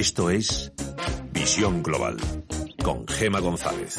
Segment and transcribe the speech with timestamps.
[0.00, 0.72] Esto es
[1.30, 2.16] Visión Global
[2.82, 3.98] con Gema González.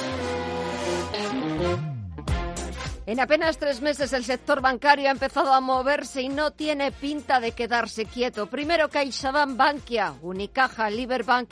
[3.05, 7.40] En apenas tres meses el sector bancario ha empezado a moverse y no tiene pinta
[7.40, 8.48] de quedarse quieto.
[8.48, 11.52] Primero CaixaBank, Bankia, Unicaja, Liberbank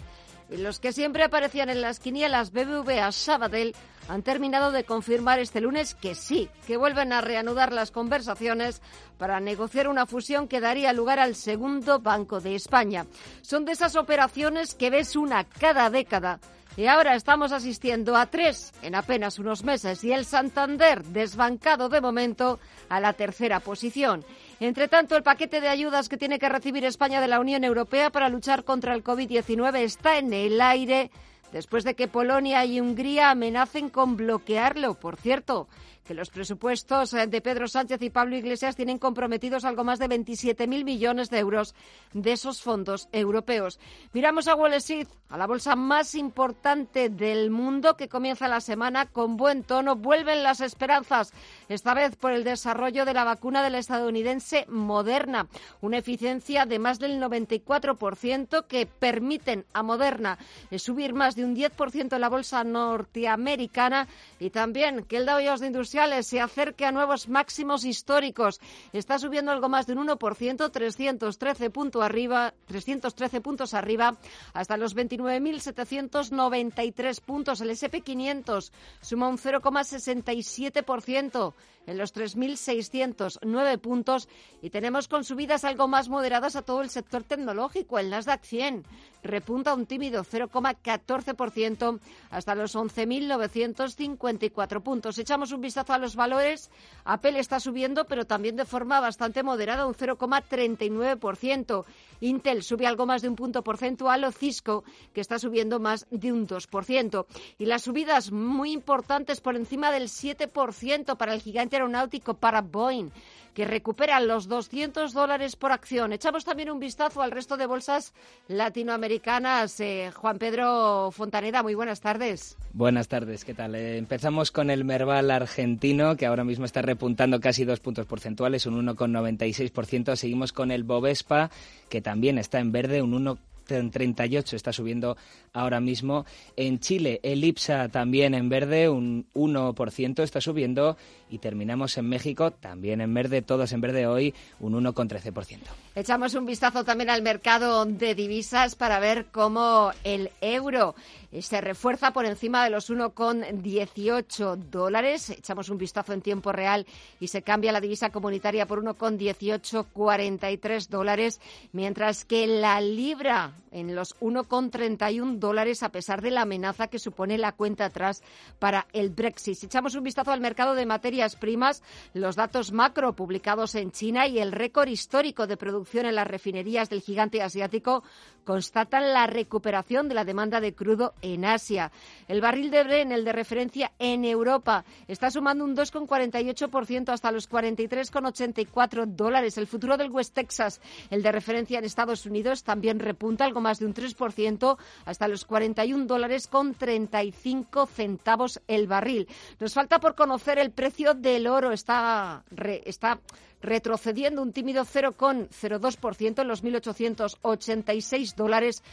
[0.50, 3.76] y los que siempre aparecían en las quinielas BBVA, Sabadell
[4.10, 8.82] han terminado de confirmar este lunes que sí, que vuelven a reanudar las conversaciones
[9.20, 13.06] para negociar una fusión que daría lugar al segundo Banco de España.
[13.42, 16.40] Son de esas operaciones que ves una cada década
[16.76, 22.02] y ahora estamos asistiendo a tres en apenas unos meses y el Santander desbancado de
[22.02, 24.26] momento a la tercera posición.
[24.60, 28.10] Entre tanto, el paquete de ayudas que tiene que recibir España de la Unión Europea
[28.10, 31.12] para luchar contra el COVID-19 está en el aire
[31.52, 34.94] después de que Polonia y Hungría amenacen con bloquearlo.
[34.96, 35.68] Por cierto,
[36.10, 40.10] que los presupuestos eh, de Pedro Sánchez y Pablo Iglesias tienen comprometidos algo más de
[40.10, 41.76] 27.000 millones de euros
[42.14, 43.80] de esos fondos europeos.
[44.12, 49.06] Miramos a Wall Street, a la bolsa más importante del mundo que comienza la semana
[49.06, 49.98] con buen tono.
[49.98, 51.32] Vuelven las esperanzas,
[51.68, 55.48] esta vez por el desarrollo de la vacuna de la estadounidense Moderna,
[55.80, 60.40] una eficiencia de más del 94% que permiten a Moderna
[60.76, 64.08] subir más de un 10% en la bolsa norteamericana
[64.40, 65.68] y también que el Dow Jones de
[66.00, 68.62] Se acerque a nuevos máximos históricos.
[68.94, 74.16] Está subiendo algo más de un 1%, 313, punto arriba, 313 puntos arriba,
[74.54, 77.60] hasta los 29.793 puntos.
[77.60, 78.72] El SP500
[79.02, 81.54] suma un 0,67%
[81.86, 84.30] en los 3.609 puntos
[84.62, 88.00] y tenemos con subidas algo más moderadas a todo el sector tecnológico.
[88.00, 88.86] El Nasdaq 100
[89.24, 92.00] repunta un tímido 0,14%
[92.30, 95.18] hasta los 11.954 puntos.
[95.18, 96.70] Echamos un vistazo a los valores.
[97.06, 101.86] Apple está subiendo, pero también de forma bastante moderada, un 0,39%.
[102.22, 106.34] Intel sube algo más de un punto porcentual o Cisco, que está subiendo más de
[106.34, 107.26] un 2%.
[107.58, 113.12] Y las subidas muy importantes por encima del 7% para el gigante aeronáutico, para Boeing
[113.54, 116.14] que recupera los 200 dólares por acción.
[116.14, 118.14] Echamos también un vistazo al resto de bolsas
[118.48, 119.09] latinoamericanas.
[119.12, 122.56] Eh, Juan Pedro Fontaneda, muy buenas tardes.
[122.74, 123.74] Buenas tardes, ¿qué tal?
[123.74, 128.68] Eh, empezamos con el Merval argentino, que ahora mismo está repuntando casi dos puntos porcentuales,
[128.68, 130.16] un 1,96%.
[130.16, 131.50] Seguimos con el Bovespa,
[131.90, 133.40] que también está en verde, un 1 en
[133.70, 135.18] 38 está subiendo
[135.54, 136.26] ahora mismo.
[136.56, 140.98] En Chile, el IPSA también en verde, un 1% está subiendo.
[141.30, 145.60] Y terminamos en México, también en verde, todos en verde hoy, un 1,13%.
[145.96, 150.96] Echamos un vistazo también al mercado de divisas para ver cómo el euro
[151.32, 155.30] se refuerza por encima de los 1,18 dólares.
[155.30, 156.88] Echamos un vistazo en tiempo real
[157.20, 161.40] y se cambia la divisa comunitaria por 1,1843 dólares,
[161.72, 167.38] mientras que la libra en los 1,31 dólares a pesar de la amenaza que supone
[167.38, 168.24] la cuenta atrás
[168.58, 169.56] para el Brexit.
[169.56, 174.28] Si echamos un vistazo al mercado de materias primas, los datos macro publicados en China
[174.28, 178.04] y el récord histórico de producción en las refinerías del gigante asiático
[178.44, 181.92] constatan la recuperación de la demanda de crudo en Asia.
[182.28, 187.50] El barril de Bren, el de referencia en Europa, está sumando un 2,48% hasta los
[187.50, 189.58] 43,84 dólares.
[189.58, 193.80] El futuro del West Texas, el de referencia en Estados Unidos, también repunta algo más
[193.80, 199.28] de un 3% hasta los 41 dólares con 35 centavos el barril.
[199.60, 201.72] Nos falta por conocer el precio del oro.
[201.72, 202.44] Está,
[202.86, 203.20] está
[203.62, 208.84] retrocediendo un tímido 0,02% en los 1.886 dólares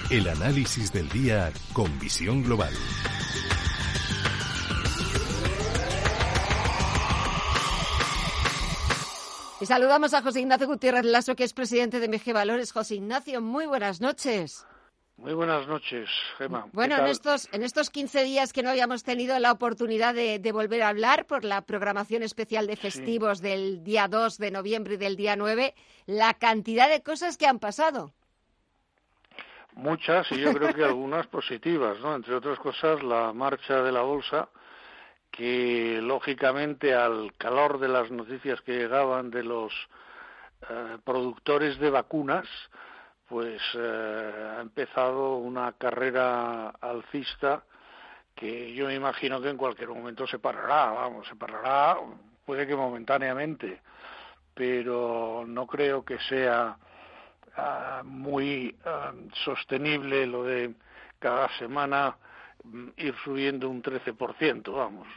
[0.08, 2.72] El análisis del día con visión global.
[9.60, 12.70] Y saludamos a José Ignacio Gutiérrez Lasso, que es presidente de MG Valores.
[12.70, 14.64] José Ignacio, muy buenas noches.
[15.16, 16.08] Muy buenas noches,
[16.38, 16.68] Gemma.
[16.72, 20.82] Bueno, en estos, en estos 15 días que no habíamos tenido la oportunidad de, volver
[20.82, 25.16] a hablar por la programación especial de festivos del día 2 de noviembre y del
[25.16, 25.74] día 9,
[26.04, 28.12] la cantidad de cosas que han pasado.
[29.76, 32.16] Muchas y yo creo que algunas positivas, ¿no?
[32.16, 34.48] Entre otras cosas, la marcha de la bolsa,
[35.30, 39.72] que lógicamente al calor de las noticias que llegaban de los
[40.70, 42.46] eh, productores de vacunas,
[43.28, 47.62] pues eh, ha empezado una carrera alcista
[48.34, 51.98] que yo me imagino que en cualquier momento se parará, vamos, se parará,
[52.46, 53.82] puede que momentáneamente,
[54.54, 56.78] pero no creo que sea
[57.56, 59.12] ah, muy ah,
[59.44, 60.74] sostenible lo de
[61.18, 62.16] cada semana
[62.64, 65.08] mm, ir subiendo un 13%, vamos.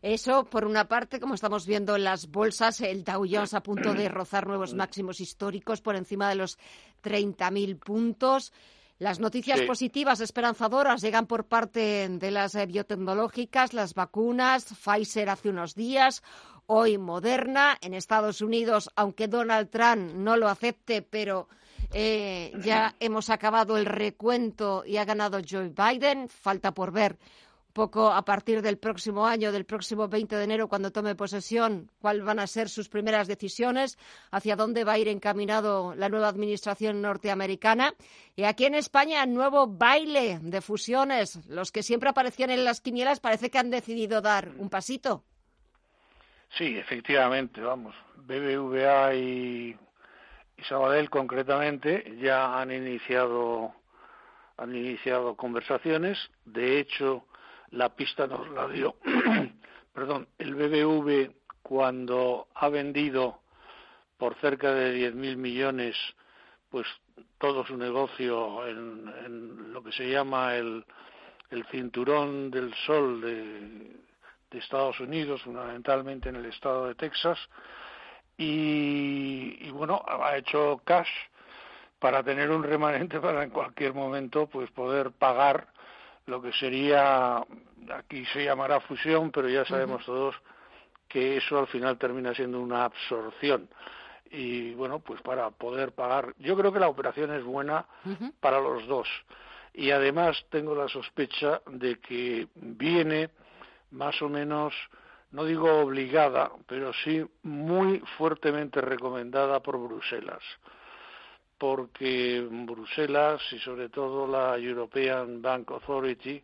[0.00, 3.92] Eso, por una parte, como estamos viendo en las bolsas, el Dow Jones a punto
[3.92, 6.58] de rozar nuevos máximos históricos por encima de los
[7.02, 8.52] 30.000 puntos.
[8.98, 15.50] Las noticias positivas, esperanzadoras, llegan por parte de las eh, biotecnológicas, las vacunas, Pfizer hace
[15.50, 16.24] unos días,
[16.68, 17.76] hoy Moderna.
[17.80, 21.48] En Estados Unidos, aunque Donald Trump no lo acepte, pero
[21.92, 26.28] eh, ya hemos acabado el recuento y ha ganado Joe Biden.
[26.28, 27.18] Falta por ver
[27.72, 32.24] poco a partir del próximo año, del próximo 20 de enero, cuando tome posesión, cuáles
[32.24, 33.96] van a ser sus primeras decisiones,
[34.32, 37.94] hacia dónde va a ir encaminado la nueva administración norteamericana.
[38.34, 41.46] Y aquí en España, nuevo baile de fusiones.
[41.46, 45.22] Los que siempre aparecían en las quinielas parece que han decidido dar un pasito.
[46.50, 47.94] Sí, efectivamente, vamos.
[48.16, 49.76] BBVA y,
[50.56, 53.74] y Sabadell concretamente ya han iniciado
[54.58, 56.18] han iniciado conversaciones.
[56.44, 57.26] De hecho,
[57.70, 58.96] la pista nos la dio,
[59.94, 63.40] perdón, el BBV cuando ha vendido
[64.16, 65.96] por cerca de 10.000 millones,
[66.70, 66.86] pues
[67.38, 70.84] todo su negocio en, lo que se llama el,
[71.50, 73.96] el cinturón del sol de,
[74.50, 77.38] de, Estados Unidos, fundamentalmente en el estado de Texas,
[78.36, 81.08] y, y bueno, ha hecho cash
[81.98, 85.68] para tener un remanente para en cualquier momento pues poder pagar
[86.26, 87.42] lo que sería,
[87.94, 90.34] aquí se llamará fusión, pero ya sabemos todos
[91.08, 93.68] que eso al final termina siendo una absorción.
[94.30, 97.86] Y bueno, pues para poder pagar, yo creo que la operación es buena
[98.40, 99.08] para los dos.
[99.72, 103.30] Y además tengo la sospecha de que viene
[103.90, 104.74] más o menos,
[105.30, 110.42] no digo obligada, pero sí muy fuertemente recomendada por Bruselas.
[111.58, 116.42] Porque Bruselas y sobre todo la European Bank Authority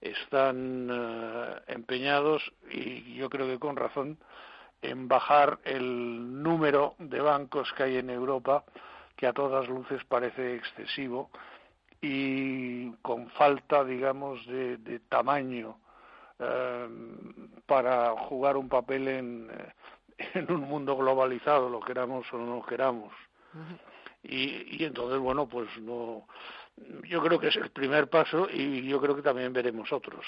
[0.00, 4.18] están eh, empeñados y yo creo que con razón
[4.82, 8.64] en bajar el número de bancos que hay en Europa
[9.16, 11.30] que a todas luces parece excesivo
[12.00, 15.76] y con falta digamos de, tamaño
[17.66, 19.50] para jugar un papel en,
[20.34, 23.12] en un mundo globalizado lo queramos o no lo queramos.
[24.22, 26.26] Y, y entonces, bueno, pues no,
[27.08, 30.24] yo creo que es el primer paso y yo creo que también veremos otros.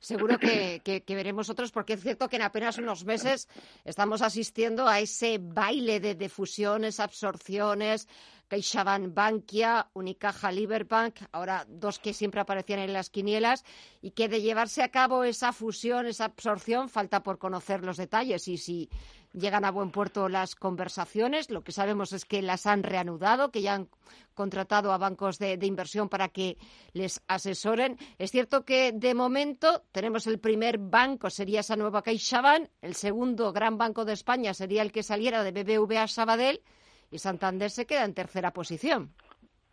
[0.00, 3.48] Seguro que, que, veremos otros porque es cierto que en apenas unos meses
[3.84, 8.08] estamos asistiendo a ese baile de, de fusiones, absorciones,
[8.48, 13.64] CaixaBank Bankia, Unicaja Liberbank, ahora dos que siempre aparecían en las quinielas,
[14.00, 18.48] y que de llevarse a cabo esa fusión, esa absorción, falta por conocer los detalles
[18.48, 18.88] y si
[19.32, 21.50] llegan a buen puerto las conversaciones.
[21.50, 23.88] Lo que sabemos es que las han reanudado, que ya han
[24.34, 26.58] contratado a bancos de, inversión para que
[26.92, 27.98] les asesoren.
[28.18, 33.52] Es cierto que de momento tenemos el primer banco, sería esa nueva CaixaBank, el segundo
[33.52, 36.62] gran banco de España sería el que saliera de BBVA Sabadell
[37.10, 39.12] y Santander se queda en tercera posición.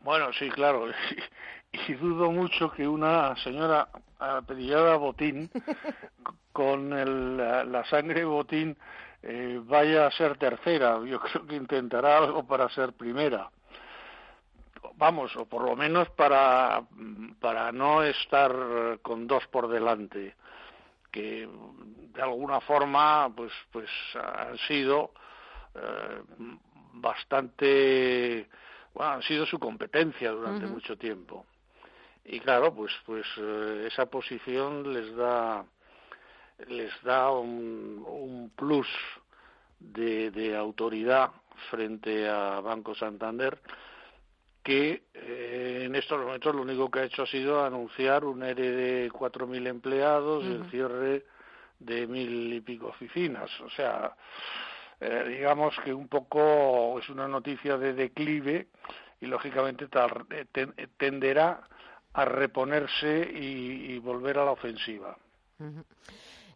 [0.02, 0.88] Bueno, sí, claro.
[1.88, 5.50] Y, dudo mucho que una señora apellidada Botín,
[6.54, 8.78] con el, la, sangre Botín,
[9.24, 11.00] eh, vaya a ser tercera.
[11.04, 13.50] Yo creo que intentará algo para ser primera.
[14.98, 16.84] Vamos, o por lo menos para,
[17.40, 20.36] para no estar con dos por delante,
[21.12, 21.50] que
[22.14, 25.10] de alguna forma pues, pues han sido
[25.74, 26.22] eh,
[26.94, 28.48] bastante,
[28.94, 31.46] bueno, han sido su competencia durante mucho tiempo.
[32.26, 35.66] Y claro, pues, pues eh, esa posición les da,
[36.68, 38.88] les da un, un plus
[39.80, 41.32] de, de, autoridad
[41.70, 43.60] frente a Banco Santander
[44.64, 48.72] que eh, en estos momentos lo único que ha hecho ha sido anunciar un ERE
[48.72, 51.26] de 4.000 empleados, y el cierre
[51.80, 53.50] de mil y pico oficinas.
[53.62, 54.16] O sea,
[55.04, 58.68] eh, digamos que un poco es una noticia de declive
[59.20, 59.88] y lógicamente
[60.30, 61.62] eh, tenderá
[62.14, 65.18] a reponerse y, volver a la ofensiva.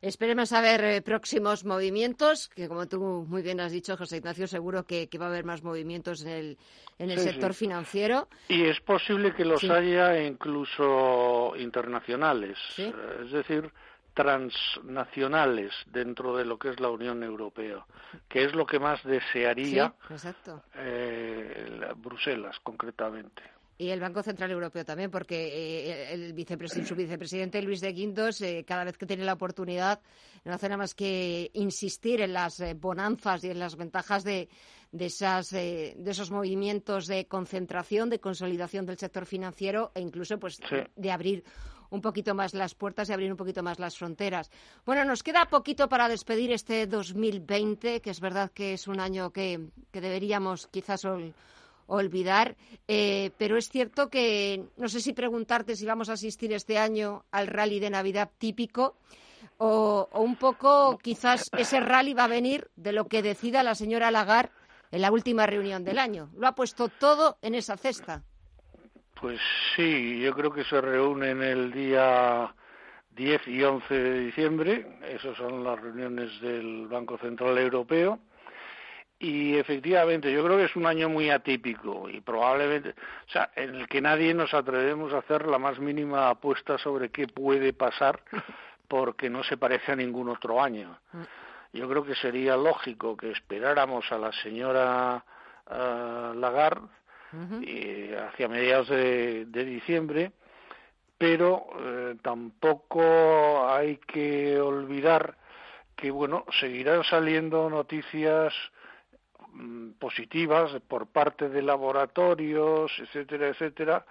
[0.01, 4.47] Esperemos a ver eh, próximos movimientos, que como tú muy bien has dicho, José Ignacio,
[4.47, 6.57] seguro que, va a haber más movimientos en el,
[6.99, 8.27] en el sector financiero.
[8.47, 13.71] Y es posible que los haya incluso internacionales, es decir,
[14.17, 17.85] transnacionales dentro de lo que es la Unión Europea,
[18.27, 19.93] que es lo que más desearía
[20.73, 23.43] eh, Bruselas concretamente.
[23.77, 26.33] Y el Banco Central Europeo también, porque eh, el
[26.83, 30.01] su vicepresidente Luis de Guindos, eh, cada vez que tiene la oportunidad,
[30.45, 34.49] no hace nada más que insistir en las bonanzas y en las ventajas de,
[34.91, 40.59] de, esas, de esos movimientos de concentración, de consolidación del sector financiero e incluso pues,
[40.95, 41.43] de abrir
[41.89, 44.49] un poquito más las puertas y abrir un poquito más las fronteras.
[44.85, 49.31] Bueno, nos queda poquito para despedir este 2020, que es verdad que es un año
[49.31, 51.01] que, deberíamos quizás
[51.87, 52.55] olvidar,
[52.87, 57.25] eh, pero es cierto que no sé si preguntarte si vamos a asistir este año
[57.31, 58.95] al rally de Navidad típico.
[59.59, 63.73] O, o, un poco quizás ese rally va a venir de lo que decida la
[63.73, 64.51] señora Lagarde
[64.91, 66.29] en la última reunión del año.
[66.35, 68.23] Lo ha puesto todo en esa cesta.
[69.19, 69.39] Pues
[69.75, 72.53] sí, yo creo que se reúnen el día
[73.15, 78.19] 10 y 11 de diciembre, esas son las reuniones del Banco Central Europeo,
[79.17, 83.73] y efectivamente yo creo que es un año muy atípico y probablemente, o sea, en
[83.73, 88.21] el que nadie nos atrevemos a hacer la más mínima apuesta sobre qué puede pasar
[88.87, 90.99] porque no se parece a ningún otro año.
[91.73, 95.25] Yo creo que sería lógico que esperáramos a la señora
[95.65, 96.87] uh, Lagarde
[97.61, 100.31] y hacia mediados de, diciembre,
[101.17, 105.35] pero eh, tampoco hay que olvidar
[105.95, 108.53] que bueno seguirán saliendo noticias
[109.53, 114.05] mm, positivas por parte de laboratorios, etcétera, etcétera,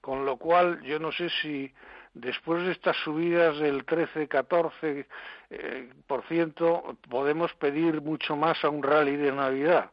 [0.00, 1.72] con lo cual yo no sé si
[2.14, 5.06] después de estas subidas del 13-14
[5.50, 9.90] eh, por ciento podemos pedir mucho más a un rally de Navidad.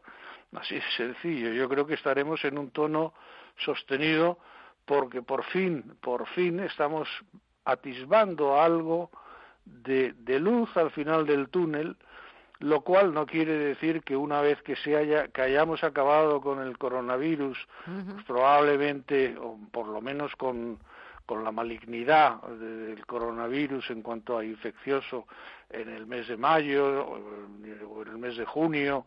[0.53, 1.51] Así es sencillo.
[1.53, 3.13] Yo creo que estaremos en un tono
[3.57, 4.39] sostenido
[4.85, 7.07] porque por fin, por fin estamos
[7.65, 9.11] atisbando algo
[9.63, 11.95] de, luz al final del túnel,
[12.59, 16.59] lo cual no quiere decir que una vez que se haya, que hayamos acabado con
[16.59, 20.79] el coronavirus, pues probablemente, o por lo menos con,
[21.27, 25.27] con la malignidad del coronavirus en cuanto a infeccioso
[25.69, 29.05] en el mes de mayo o en el mes de junio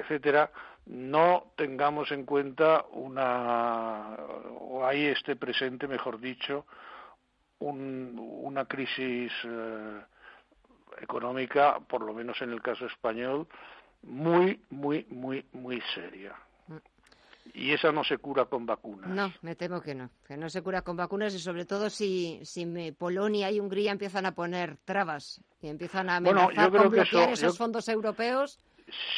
[0.00, 0.50] etcétera,
[0.86, 4.14] no tengamos en cuenta una,
[4.60, 6.66] o ahí esté presente, mejor dicho,
[7.58, 10.00] una crisis eh,
[11.00, 13.46] económica, por lo menos en el caso español,
[14.02, 16.34] muy, muy, muy, muy seria.
[17.54, 19.08] Y esa no se cura con vacunas.
[19.08, 22.40] No, me temo que no, que no se cura con vacunas y sobre todo si,
[22.44, 27.56] si Polonia y Hungría empiezan a poner trabas y empiezan a amenazar con bloquear esos
[27.56, 28.58] fondos europeos.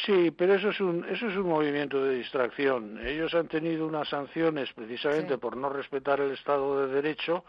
[0.05, 2.99] Sí, pero eso es un eso es un movimiento de distracción.
[3.05, 7.45] Ellos han tenido unas sanciones precisamente por no respetar el Estado de Derecho,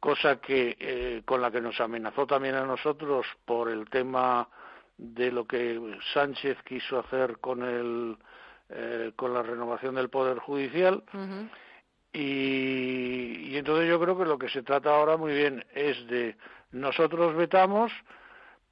[0.00, 4.48] cosa que eh, con la que nos amenazó también a nosotros por el tema
[4.96, 8.16] de lo que Sánchez quiso hacer con el
[8.70, 11.04] eh, con la renovación del poder judicial.
[12.14, 16.34] y, y entonces yo creo que lo que se trata ahora muy bien es de
[16.72, 17.92] nosotros vetamos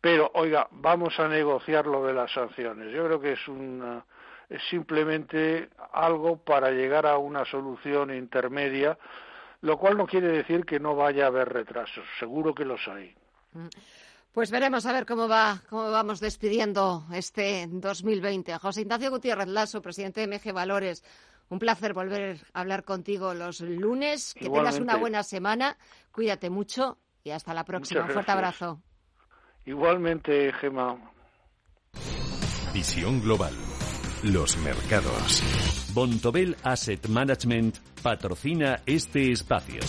[0.04, 2.92] pero, oiga, vamos a negociar lo de las sanciones.
[2.92, 3.40] Yo creo que es,
[4.50, 8.98] es simplemente algo para llegar a una solución intermedia,
[9.62, 12.04] lo cual no quiere decir que no vaya a haber retrasos.
[12.20, 13.16] Seguro que los hay.
[13.54, 13.68] Mm.
[14.30, 18.58] Pues veremos a ver cómo va, cómo vamos despidiendo este 2020.
[18.58, 21.02] José Ignacio Gutiérrez Lasso, presidente de MG Valores.
[21.48, 24.34] Un placer volver a hablar contigo los lunes.
[24.34, 25.78] Que tengas una buena semana.
[26.12, 28.02] Cuídate mucho y hasta la próxima.
[28.02, 28.82] Un fuerte abrazo.
[29.66, 30.96] Igualmente, Gema.
[32.74, 33.54] Visión global.
[34.22, 35.42] Los mercados.
[35.94, 39.80] Bontobel Asset Management patrocina este espacio.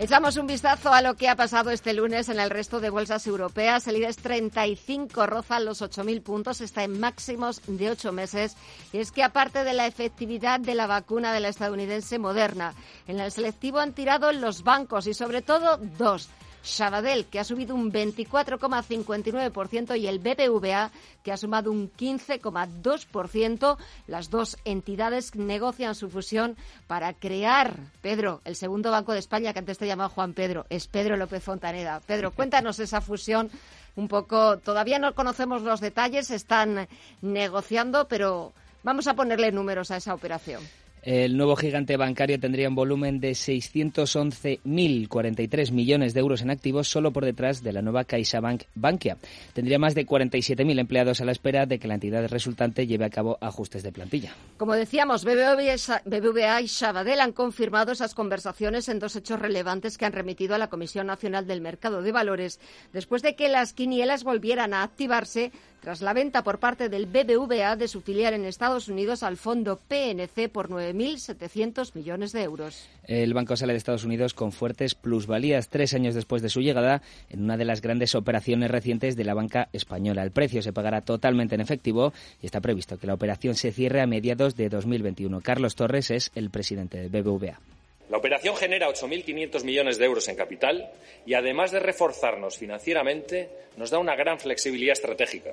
[0.00, 3.24] Echamos un vistazo a lo que ha pasado este lunes en el resto de bolsas
[3.28, 3.86] europeas.
[3.86, 8.56] El IBEX 35 roza los 8.000 puntos, está en máximos de ocho meses.
[8.92, 12.74] Y es que aparte de la efectividad de la vacuna de la estadounidense Moderna,
[13.06, 16.28] en el selectivo han tirado los bancos y sobre todo dos
[16.64, 20.90] Sabadell, que ha subido un 24,59%, y el BBVA,
[21.22, 23.76] que ha sumado un 15,2%.
[24.06, 26.56] Las dos entidades negocian su fusión
[26.86, 30.88] para crear, Pedro, el segundo Banco de España, que antes te llamaba Juan Pedro, es
[30.88, 32.00] Pedro López Fontaneda.
[32.06, 33.50] Pedro, cuéntanos esa fusión
[33.96, 34.58] un poco.
[34.58, 36.88] Todavía no conocemos los detalles, están
[37.22, 38.52] negociando, pero
[38.82, 40.62] vamos a ponerle números a esa operación.
[41.04, 47.12] El nuevo gigante bancario tendría un volumen de 611.043 millones de euros en activos solo
[47.12, 49.18] por detrás de la nueva CaixaBank Bankia.
[49.52, 53.10] Tendría más de 47.000 empleados a la espera de que la entidad resultante lleve a
[53.10, 54.34] cabo ajustes de plantilla.
[54.56, 60.12] Como decíamos, BBVA y Sabadell han confirmado esas conversaciones en dos hechos relevantes que han
[60.12, 62.60] remitido a la Comisión Nacional del Mercado de Valores
[62.94, 65.52] después de que las quinielas volvieran a activarse
[65.84, 69.78] tras la venta por parte del BBVA de su filial en Estados Unidos al fondo
[69.86, 72.88] PNC por 9.700 millones de euros.
[73.06, 77.02] El banco sale de Estados Unidos con fuertes plusvalías tres años después de su llegada
[77.28, 80.22] en una de las grandes operaciones recientes de la banca española.
[80.22, 84.00] El precio se pagará totalmente en efectivo y está previsto que la operación se cierre
[84.00, 85.42] a mediados de 2021.
[85.42, 87.60] Carlos Torres es el presidente de BBVA.
[88.08, 90.90] La operación genera 8.500 millones de euros en capital
[91.26, 95.52] y, además de reforzarnos financieramente, nos da una gran flexibilidad estratégica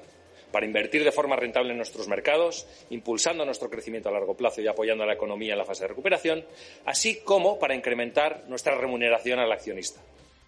[0.51, 4.67] para invertir de forma rentable en nuestros mercados, impulsando nuestro crecimiento a largo plazo y
[4.67, 6.43] apoyando a la economía en la fase de recuperación,
[6.85, 10.01] así como para incrementar nuestra remuneración al accionista.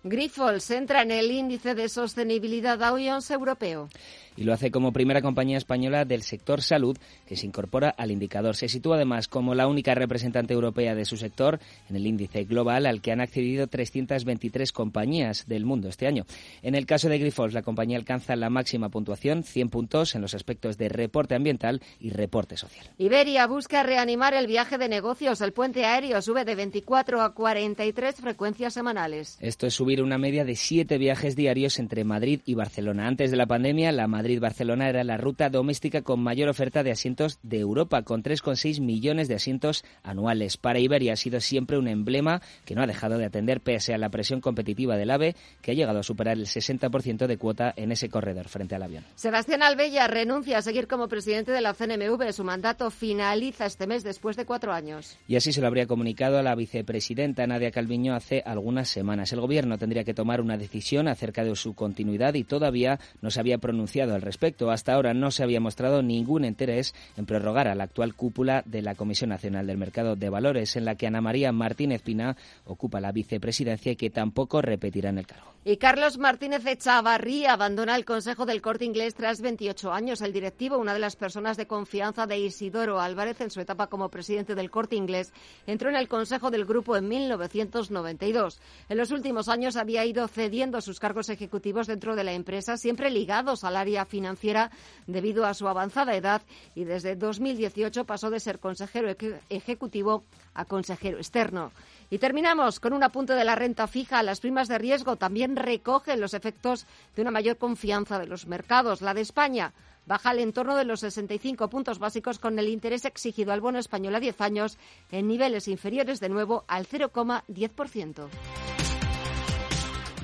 [0.06, 3.88] Grifols entra en el índice de sostenibilidad Dow Jones europeo
[4.36, 8.56] y lo hace como primera compañía española del sector salud que se incorpora al indicador.
[8.56, 11.60] Se sitúa además como la única representante europea de su sector
[11.90, 16.26] en el índice global al que han accedido 323 compañías del mundo este año.
[16.62, 20.34] En el caso de Grifols, la compañía alcanza la máxima puntuación, 100 puntos en los
[20.34, 22.86] aspectos de reporte ambiental y reporte social.
[22.98, 25.42] Iberia busca reanimar el viaje de negocios.
[25.42, 29.38] El puente aéreo sube de 24 a 43 frecuencias semanales.
[29.40, 33.08] Esto es subir una media de siete viajes diarios entre Madrid y Barcelona.
[33.08, 37.40] Antes de la pandemia, la Madrid-Barcelona era la ruta doméstica con mayor oferta de asientos
[37.44, 40.56] de Europa, con 3,6 millones de asientos anuales.
[40.56, 43.98] Para Iberia ha sido siempre un emblema que no ha dejado de atender pese a
[43.98, 47.92] la presión competitiva del AVE, que ha llegado a superar el 60% de cuota en
[47.92, 49.04] ese corredor frente al avión.
[49.16, 52.32] Sebastián Albella renuncia a seguir como presidente de la CNMV.
[52.32, 55.18] Su mandato finaliza este mes después de cuatro años.
[55.28, 59.34] Y así se lo habría comunicado a la vicepresidenta Nadia Calviño hace algunas semanas.
[59.34, 63.42] El gobierno tendría que tomar una decisión acerca de su continuidad y todavía no se
[63.42, 64.72] había pronunciado al respecto.
[64.72, 68.82] Hasta ahora no se había mostrado ningún interés en prorrogar a la actual cúpula de
[68.82, 73.02] la Comisión Nacional del Mercado de Valores, en la que Ana María Martínez Pina ocupa
[73.02, 75.53] la vicepresidencia y que tampoco repetirá en el cargo.
[75.66, 80.20] Y Carlos Martínez Echavarrí abandona el Consejo del Corte Inglés tras 28 años.
[80.20, 84.10] El directivo, una de las personas de confianza de Isidoro Álvarez en su etapa como
[84.10, 85.32] presidente del Corte Inglés,
[85.66, 88.60] entró en el Consejo del Grupo en 1992.
[88.90, 93.10] En los últimos años había ido cediendo sus cargos ejecutivos dentro de la empresa, siempre
[93.10, 94.70] ligados al área financiera
[95.08, 96.42] debido a su avanzada edad
[96.76, 99.16] y desde 2018 pasó de ser consejero
[99.50, 101.72] ejecutivo a consejero externo.
[102.14, 104.22] Y terminamos con un apunte de la renta fija.
[104.22, 109.02] Las primas de riesgo también recogen los efectos de una mayor confianza de los mercados.
[109.02, 109.74] La de España
[110.06, 114.14] baja al entorno de los 65 puntos básicos con el interés exigido al bono español
[114.14, 114.78] a 10 años
[115.10, 118.28] en niveles inferiores de nuevo al 0,10%.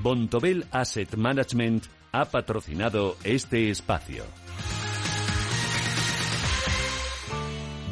[0.03, 4.25] Bontobel Asset Management ha patrocinado este espacio.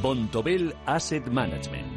[0.04, 1.97] Bontobel Asset Management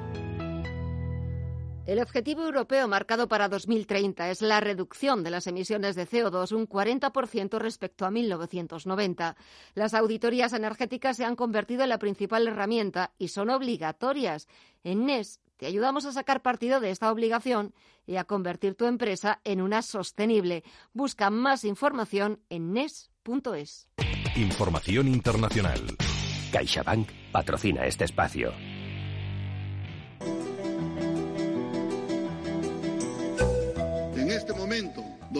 [1.87, 6.67] El objetivo europeo marcado para 2030 es la reducción de las emisiones de CO2 un
[6.69, 9.35] 40% respecto a 1990.
[9.73, 14.47] Las auditorías energéticas se han convertido en la principal herramienta y son obligatorias.
[14.83, 17.73] En NES te ayudamos a sacar partido de esta obligación
[18.05, 20.63] y a convertir tu empresa en una sostenible.
[20.93, 23.87] Busca más información en NES.es.
[24.35, 25.97] Información internacional.
[26.51, 28.53] CaixaBank patrocina este espacio.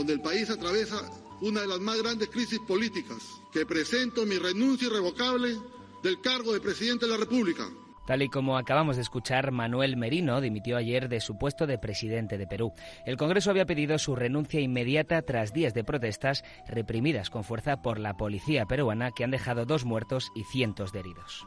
[0.02, 1.00] Donde el país atraviesa
[1.42, 5.56] una de las más grandes crisis políticas, que presento mi renuncia irrevocable
[6.02, 7.70] del cargo de presidente de la República.
[8.08, 12.40] Tal y como acabamos de escuchar, Manuel Merino dimitió ayer de su puesto de presidente
[12.40, 12.74] de Perú.
[13.06, 18.00] El Congreso había pedido su renuncia inmediata tras días de protestas reprimidas con fuerza por
[18.00, 21.46] la policía peruana que han dejado dos muertos y cientos de heridos.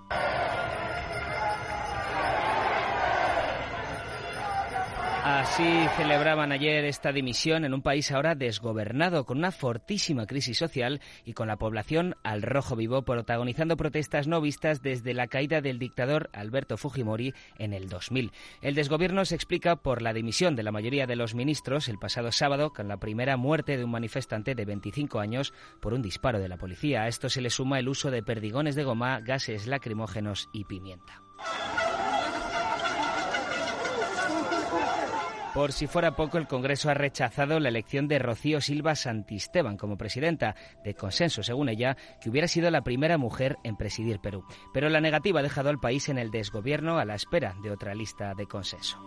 [5.27, 11.01] Así celebraban ayer esta dimisión en un país ahora desgobernado, con una fortísima crisis social
[11.25, 15.79] y con la población al rojo vivo, protagonizando protestas no vistas desde la caída del
[15.79, 18.33] dictador Alberto Fujimori en el 2000.
[18.61, 22.31] El desgobierno se explica por la dimisión de la mayoría de los ministros el pasado
[22.31, 26.51] sábado, con la primera muerte de un manifestante de 25 años por un disparo de
[26.51, 27.05] la policía.
[27.05, 31.23] A esto se le suma el uso de perdigones de goma, gases lacrimógenos y pimienta.
[35.55, 39.97] Por si fuera poco, el Congreso ha rechazado la elección de Rocío Silva Santisteban como
[39.97, 44.45] presidenta, de consenso, según ella, que hubiera sido la primera mujer en presidir Perú.
[44.73, 47.95] Pero la negativa ha dejado al país en el desgobierno a la espera de otra
[47.95, 48.99] lista de consenso.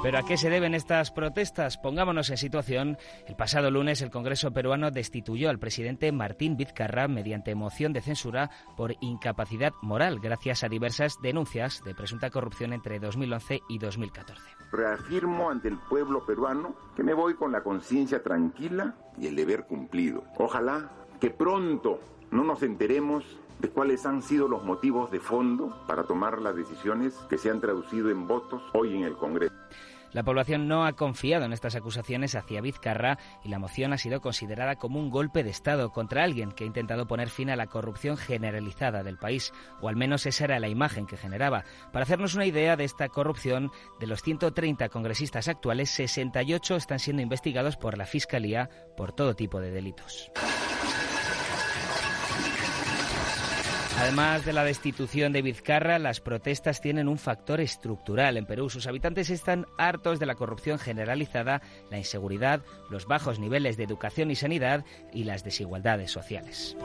[0.00, 1.76] ¿Pero a qué se deben estas protestas?
[1.76, 2.98] Pongámonos en situación.
[3.26, 8.48] El pasado lunes el Congreso peruano destituyó al presidente Martín Vizcarra mediante moción de censura
[8.76, 14.40] por incapacidad moral gracias a diversas denuncias de presunta corrupción entre 2011 y 2014.
[14.70, 19.64] Reafirmo ante el pueblo peruano que me voy con la conciencia tranquila y el deber
[19.64, 20.22] cumplido.
[20.38, 23.24] Ojalá que pronto no nos enteremos
[23.58, 27.60] de cuáles han sido los motivos de fondo para tomar las decisiones que se han
[27.60, 29.54] traducido en votos hoy en el Congreso.
[30.12, 34.20] La población no ha confiado en estas acusaciones hacia Vizcarra y la moción ha sido
[34.20, 37.66] considerada como un golpe de Estado contra alguien que ha intentado poner fin a la
[37.66, 41.64] corrupción generalizada del país, o al menos esa era la imagen que generaba.
[41.92, 47.22] Para hacernos una idea de esta corrupción, de los 130 congresistas actuales, 68 están siendo
[47.22, 50.30] investigados por la Fiscalía por todo tipo de delitos.
[53.98, 58.36] Además de la destitución de Vizcarra, las protestas tienen un factor estructural.
[58.36, 63.76] En Perú sus habitantes están hartos de la corrupción generalizada, la inseguridad, los bajos niveles
[63.76, 66.76] de educación y sanidad y las desigualdades sociales.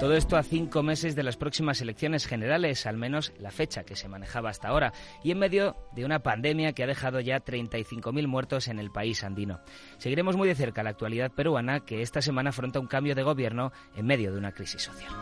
[0.00, 3.96] Todo esto a cinco meses de las próximas elecciones generales, al menos la fecha que
[3.96, 4.92] se manejaba hasta ahora,
[5.24, 9.24] y en medio de una pandemia que ha dejado ya 35.000 muertos en el país
[9.24, 9.60] andino.
[9.98, 13.72] Seguiremos muy de cerca la actualidad peruana, que esta semana afronta un cambio de gobierno
[13.96, 15.12] en medio de una crisis social.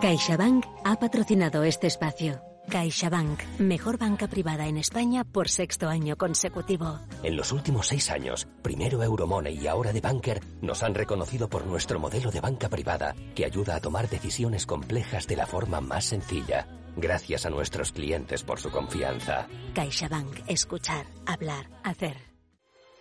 [0.00, 2.40] CaixaBank ha patrocinado este espacio.
[2.68, 7.00] CaixaBank, mejor banca privada en España por sexto año consecutivo.
[7.24, 11.66] En los últimos seis años, primero Euromoney y ahora The Banker nos han reconocido por
[11.66, 16.04] nuestro modelo de banca privada que ayuda a tomar decisiones complejas de la forma más
[16.04, 16.68] sencilla.
[16.96, 19.48] Gracias a nuestros clientes por su confianza.
[19.74, 22.27] CaixaBank, escuchar, hablar, hacer.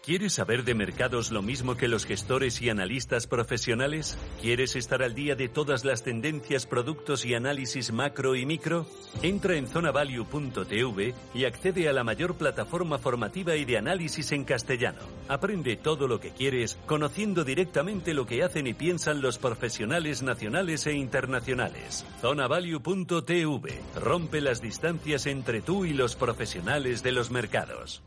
[0.07, 4.17] ¿Quieres saber de mercados lo mismo que los gestores y analistas profesionales?
[4.41, 8.87] ¿Quieres estar al día de todas las tendencias, productos y análisis macro y micro?
[9.21, 15.01] Entra en zonavalue.tv y accede a la mayor plataforma formativa y de análisis en castellano.
[15.27, 20.87] Aprende todo lo que quieres conociendo directamente lo que hacen y piensan los profesionales nacionales
[20.87, 22.05] e internacionales.
[22.21, 28.01] Zonavalue.tv rompe las distancias entre tú y los profesionales de los mercados.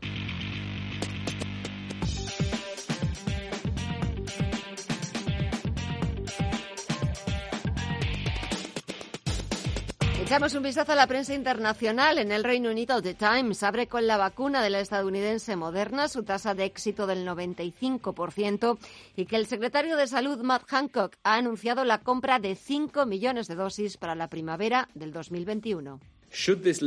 [10.31, 12.17] Echamos un vistazo a la prensa internacional.
[12.17, 16.23] En el Reino Unido, The Times abre con la vacuna de la estadounidense Moderna su
[16.23, 18.77] tasa de éxito del 95%
[19.17, 23.49] y que el secretario de Salud, Matt Hancock, ha anunciado la compra de 5 millones
[23.49, 25.99] de dosis para la primavera del 2021.
[26.31, 26.81] Should this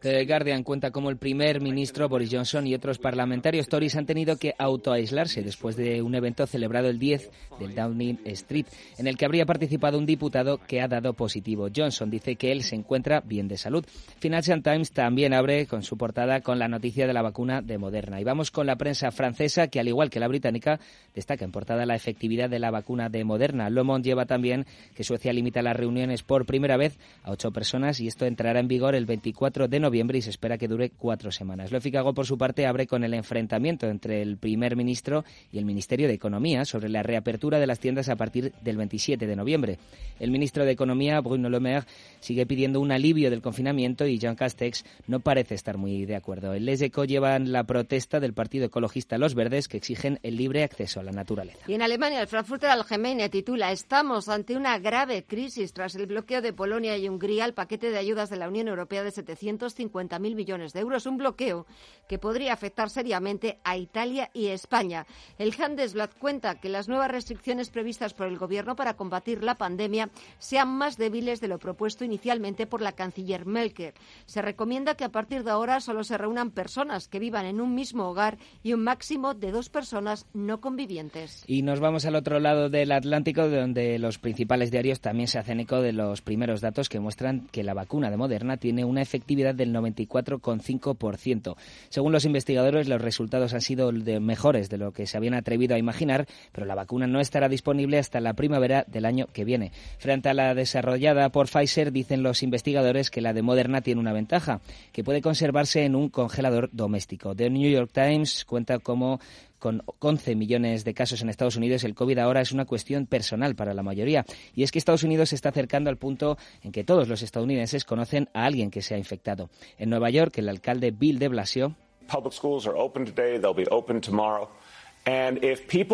[0.00, 4.36] The Guardian cuenta cómo el primer ministro Boris Johnson y otros parlamentarios Tories han tenido
[4.36, 8.66] que autoaislarse después de un evento celebrado el 10 del Downing Street,
[8.98, 11.68] en el que habría participado un diputado que ha dado positivo.
[11.74, 13.84] Johnson dice que él se encuentra bien de salud.
[14.18, 18.20] Financial Times también abre con su portada con la noticia de la vacuna de Moderna.
[18.20, 20.80] Y vamos con la prensa francesa, que al igual que la británica,
[21.14, 23.70] destaca en portada la efectividad de la vacuna de Moderna.
[23.70, 28.00] Le Monde lleva también que Suecia limita las reuniones por primera vez a ocho personas
[28.00, 31.30] y esto entra en vigor el 24 de noviembre y se espera que dure cuatro
[31.30, 31.72] semanas.
[31.72, 35.64] Lo Ficago, por su parte, abre con el enfrentamiento entre el primer ministro y el
[35.64, 39.78] Ministerio de Economía sobre la reapertura de las tiendas a partir del 27 de noviembre.
[40.18, 41.86] El ministro de Economía, Bruno Le Maire,
[42.20, 46.54] sigue pidiendo un alivio del confinamiento y Jean Castex no parece estar muy de acuerdo.
[46.54, 50.64] El Les Eco llevan la protesta del Partido Ecologista Los Verdes que exigen el libre
[50.64, 51.58] acceso a la naturaleza.
[51.66, 56.42] Y en Alemania, el Frankfurter Allgemeine titula Estamos ante una grave crisis tras el bloqueo
[56.42, 57.44] de Polonia y Hungría.
[57.44, 61.66] El paquete de ayudas de la Unión Europea de 750.000 millones de euros, un bloqueo
[62.08, 65.06] que podría afectar seriamente a Italia y España.
[65.38, 70.10] El Handelsblatt cuenta que las nuevas restricciones previstas por el Gobierno para combatir la pandemia
[70.38, 73.94] sean más débiles de lo propuesto inicialmente por la canciller Merkel.
[74.26, 77.74] Se recomienda que a partir de ahora solo se reúnan personas que vivan en un
[77.74, 81.44] mismo hogar y un máximo de dos personas no convivientes.
[81.46, 85.60] Y nos vamos al otro lado del Atlántico, donde los principales diarios también se hacen
[85.60, 89.54] eco de los primeros datos que muestran que la vacuna de Moderna tiene una efectividad
[89.54, 91.56] del 94,5%.
[91.88, 95.74] Según los investigadores, los resultados han sido de mejores de lo que se habían atrevido
[95.74, 99.72] a imaginar, pero la vacuna no estará disponible hasta la primavera del año que viene.
[99.96, 104.12] Frente a la desarrollada por Pfizer, dicen los investigadores que la de Moderna tiene una
[104.12, 104.60] ventaja,
[104.92, 107.34] que puede conservarse en un congelador doméstico.
[107.34, 109.20] The New York Times cuenta cómo
[109.58, 113.54] con 11 millones de casos en Estados Unidos, el COVID ahora es una cuestión personal
[113.54, 114.24] para la mayoría.
[114.54, 117.84] Y es que Estados Unidos se está acercando al punto en que todos los estadounidenses
[117.84, 119.50] conocen a alguien que se ha infectado.
[119.78, 121.74] En Nueva York, el alcalde Bill de Blasio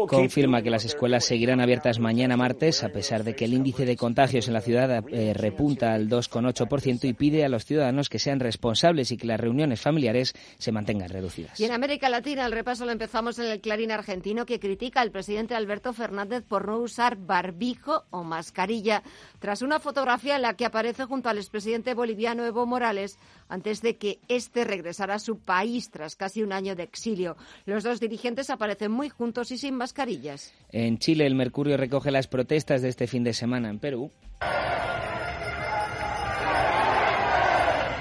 [0.09, 3.97] confirma que las escuelas seguirán abiertas mañana martes, a pesar de que el índice de
[3.97, 8.41] contagios en la ciudad eh, repunta al 2,8% y pide a los ciudadanos que sean
[8.41, 11.59] responsables y que las reuniones familiares se mantengan reducidas.
[11.61, 15.11] Y en América Latina, el repaso lo empezamos en el Clarín argentino, que critica al
[15.11, 19.03] presidente Alberto Fernández por no usar barbijo o mascarilla,
[19.39, 23.97] tras una fotografía en la que aparece junto al expresidente boliviano Evo Morales antes de
[23.97, 27.37] que éste regresara a su país tras casi un año de exilio.
[27.67, 30.55] Los dos dirigentes aparecen muy juntos y sin mascarillas.
[30.71, 33.69] En Chile, el Mercurio recoge las protestas de este fin de semana.
[33.69, 34.11] En Perú.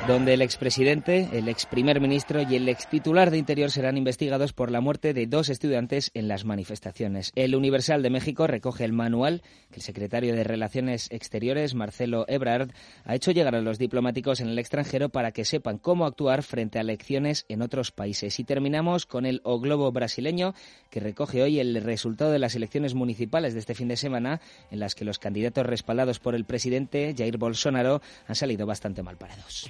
[0.08, 4.52] Donde el expresidente, el ex primer ministro y el ex titular de Interior serán investigados
[4.52, 7.32] por la muerte de dos estudiantes en las manifestaciones.
[7.36, 12.72] El Universal de México recoge el manual que el secretario de Relaciones Exteriores, Marcelo Ebrard,
[13.06, 16.80] ha hecho llegar a los diplomáticos en el extranjero para que sepan cómo actuar frente
[16.80, 18.40] a elecciones en otros países.
[18.40, 20.54] Y terminamos con el O Globo brasileño,
[20.90, 24.80] que recoge hoy el resultado de las elecciones municipales de este fin de semana, en
[24.80, 29.70] las que los candidatos respaldados por el presidente Jair Bolsonaro han salido bastante mal parados.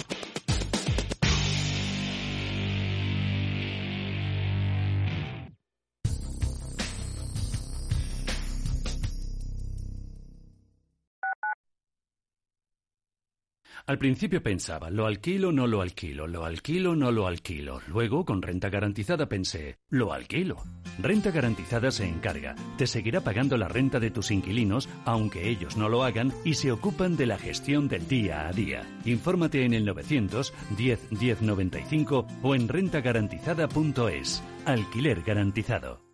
[13.87, 17.81] Al principio pensaba, lo alquilo, no lo alquilo, lo alquilo, no lo alquilo.
[17.87, 20.57] Luego, con renta garantizada, pensé, lo alquilo.
[20.99, 25.89] Renta garantizada se encarga, te seguirá pagando la renta de tus inquilinos, aunque ellos no
[25.89, 28.83] lo hagan, y se ocupan de la gestión del día a día.
[29.05, 34.43] Infórmate en el 900 10 10 95 o en rentagarantizada.es.
[34.65, 36.11] Alquiler garantizado.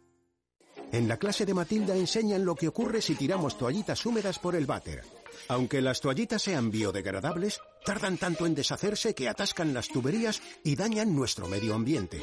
[0.91, 4.65] En la clase de Matilda enseñan lo que ocurre si tiramos toallitas húmedas por el
[4.65, 5.03] váter.
[5.49, 11.15] Aunque las toallitas sean biodegradables, tardan tanto en deshacerse que atascan las tuberías y dañan
[11.15, 12.21] nuestro medio ambiente.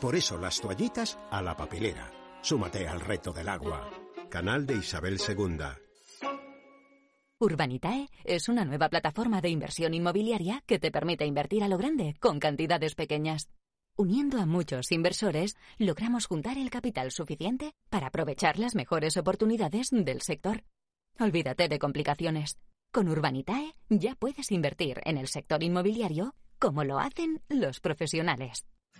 [0.00, 2.10] Por eso las toallitas a la papelera.
[2.42, 3.90] Súmate al reto del agua.
[4.30, 5.64] Canal de Isabel II.
[7.38, 12.14] Urbanitae es una nueva plataforma de inversión inmobiliaria que te permite invertir a lo grande
[12.20, 13.48] con cantidades pequeñas.
[13.96, 20.20] Uniendo a muchos inversores, logramos juntar el capital suficiente para aprovechar las mejores oportunidades del
[20.22, 20.64] sector.
[21.20, 22.58] Olvídate de complicaciones.
[22.92, 28.66] Con Urbanitae ya puedes invertir en el sector inmobiliario como lo hacen los profesionales.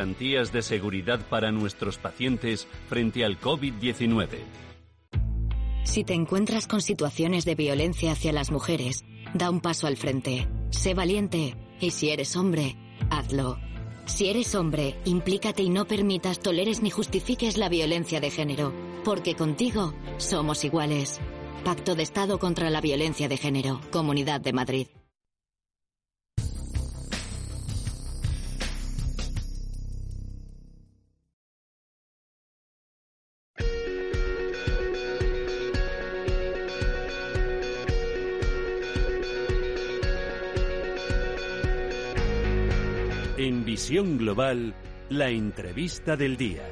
[0.00, 4.28] garantías de seguridad para nuestros pacientes frente al COVID-19.
[5.84, 10.48] Si te encuentras con situaciones de violencia hacia las mujeres, da un paso al frente.
[10.70, 12.76] Sé valiente y si eres hombre,
[13.10, 13.58] hazlo.
[14.06, 18.72] Si eres hombre, implícate y no permitas, toleres ni justifiques la violencia de género,
[19.04, 21.20] porque contigo somos iguales.
[21.62, 24.86] Pacto de Estado contra la Violencia de Género, Comunidad de Madrid.
[43.80, 44.74] Visión Global,
[45.08, 46.62] la entrevista del día.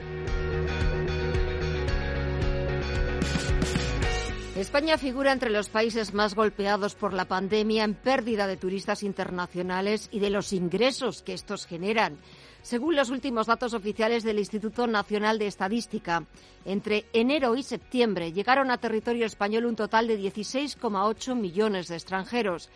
[4.55, 10.11] España figura entre los países más golpeados por la pandemia en pérdida de turistas internacionales
[10.13, 12.19] y de los ingresos que estos generan.
[12.61, 16.27] Según los últimos datos oficiales del Instituto Nacional de Estadística,
[16.67, 22.69] entre enero y septiembre llegaron a territorio español un total de 16,8 millones de extranjeros.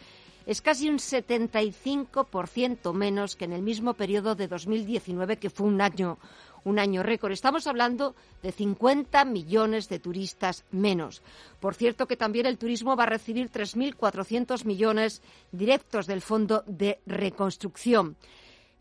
[0.47, 5.81] Es casi un 75% menos que en el mismo periodo de 2019, que fue un
[5.81, 6.19] año
[6.65, 7.33] un año récord.
[7.33, 11.23] Estamos hablando de 50 millones de turistas menos.
[11.61, 17.01] Por cierto que también el turismo va a recibir 3.400 millones directos del Fondo de
[17.07, 18.17] Reconstrucción.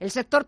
[0.02, 0.48] El sector,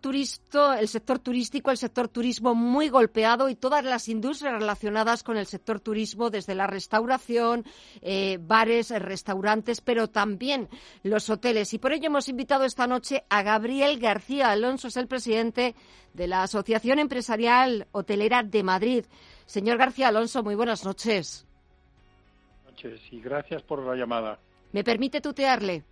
[0.79, 5.45] el sector turístico, el sector turismo muy golpeado y todas las industrias relacionadas con el
[5.45, 7.63] sector turismo, desde la restauración,
[8.01, 10.69] eh, bares, restaurantes, pero también
[11.03, 11.71] los hoteles.
[11.75, 15.75] Y por ello hemos invitado esta noche a Gabriel García Alonso, es el presidente
[16.15, 19.05] de la Asociación Empresarial Hotelera de Madrid.
[19.45, 21.45] Señor García Alonso, muy buenas noches.
[22.63, 24.39] Buenas noches y gracias por la llamada.
[24.71, 25.83] ¿Me permite tutearle?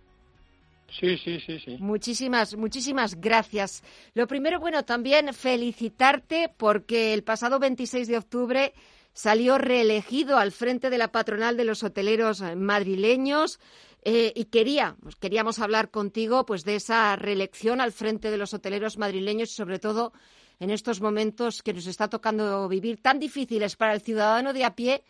[0.98, 1.76] Sí, sí, sí, sí.
[1.78, 3.82] Muchísimas, muchísimas gracias.
[4.14, 8.74] Lo primero, bueno, también felicitarte porque el pasado 26 de octubre
[9.14, 13.58] salió reelegido al frente de la patronal de los hoteleros madrileños.
[14.04, 18.52] Eh, y quería, pues, queríamos hablar contigo pues de esa reelección al frente de los
[18.52, 20.12] hoteleros madrileños y sobre todo
[20.58, 24.74] en estos momentos que nos está tocando vivir tan difíciles para el ciudadano de a
[24.74, 25.04] pie,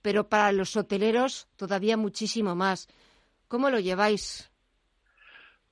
[0.00, 2.86] pero para los hoteleros todavía muchísimo más.
[3.48, 4.48] ¿Cómo lo lleváis?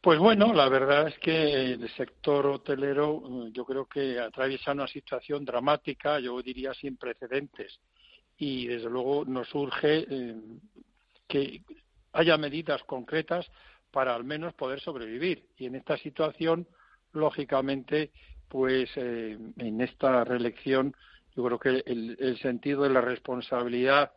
[0.05, 4.87] Pues bueno, la verdad es que el sector hotelero eh, yo creo que atraviesa una
[4.87, 7.81] situación dramática, yo diría sin precedentes,
[8.37, 10.35] y desde luego nos urge eh,
[11.27, 11.63] que
[12.13, 13.51] haya medidas concretas
[13.91, 15.47] para al menos poder sobrevivir.
[15.57, 16.69] Y en esta situación,
[17.15, 18.11] lógicamente,
[18.47, 20.95] pues eh, en esta reelección
[21.35, 24.13] yo creo que el, sentido de la responsabilidad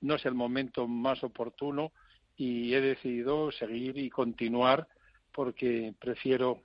[0.00, 1.92] no es el momento más oportuno
[2.38, 4.88] y he decidido seguir y continuar
[5.32, 6.62] porque prefiero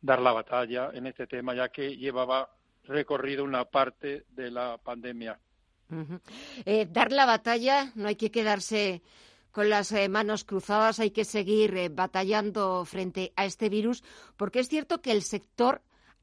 [0.00, 2.48] dar la batalla en este tema ya que llevaba
[2.84, 5.38] recorrido una parte de la pandemia.
[6.64, 9.02] Eh, dar la batalla, no hay que quedarse
[9.50, 14.02] con las eh, manos cruzadas, hay que seguir eh, batallando frente a este virus,
[14.36, 15.82] porque es cierto que el sector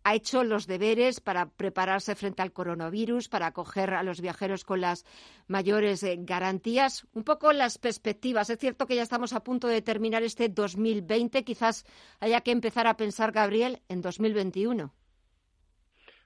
[0.09, 4.81] ha hecho los deberes para prepararse frente al coronavirus, para acoger a los viajeros con
[4.81, 5.05] las
[5.47, 7.05] mayores eh, garantías.
[7.13, 8.49] Un poco las perspectivas.
[8.49, 11.43] Es cierto que ya estamos a punto de terminar este 2020.
[11.43, 11.85] Quizás
[12.19, 14.91] haya que empezar a pensar, Gabriel, en 2021.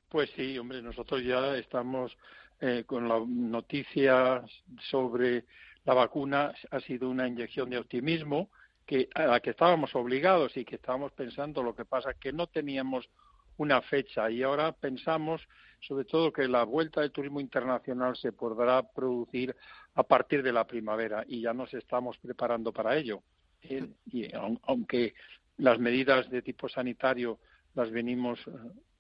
[0.08, 2.17] Pues sí, hombre, nosotros ya estamos
[2.62, 4.46] eh, con la noticia
[4.80, 5.43] sobre
[5.84, 6.54] la vacuna.
[6.72, 8.50] Ha sido una inyección de optimismo
[8.86, 11.62] que a la que estábamos obligados y que estábamos pensando.
[11.62, 13.10] Lo que pasa que no teníamos
[13.58, 15.42] una fecha y ahora pensamos
[15.88, 19.56] sobre todo que la vuelta del turismo internacional se podrá producir
[19.96, 23.22] a partir de la primavera y ya nos estamos preparando para ello.
[23.62, 24.28] Eh, y
[24.63, 25.13] aunque
[25.58, 27.39] las medidas de tipo sanitario
[27.76, 28.52] las venimos eh,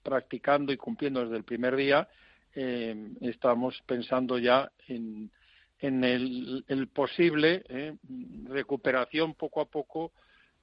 [0.01, 2.07] practicando y cumpliendo desde el primer día,
[2.53, 5.31] eh, estamos pensando ya en,
[5.79, 7.63] en el, el posible
[8.45, 10.11] recuperación poco a poco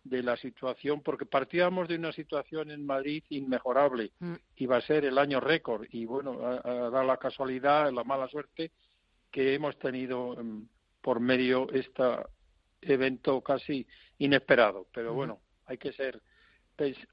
[0.04, 4.34] de la situación, porque partíamos de una situación en Madrid inmejorable, mm.
[4.56, 8.72] iba a ser el año récord, y bueno, da la casualidad, la mala suerte,
[9.30, 10.66] que hemos tenido em,
[11.00, 12.02] por medio este
[12.82, 13.86] evento casi
[14.18, 14.86] inesperado.
[14.92, 16.20] Pero bueno, hay que ser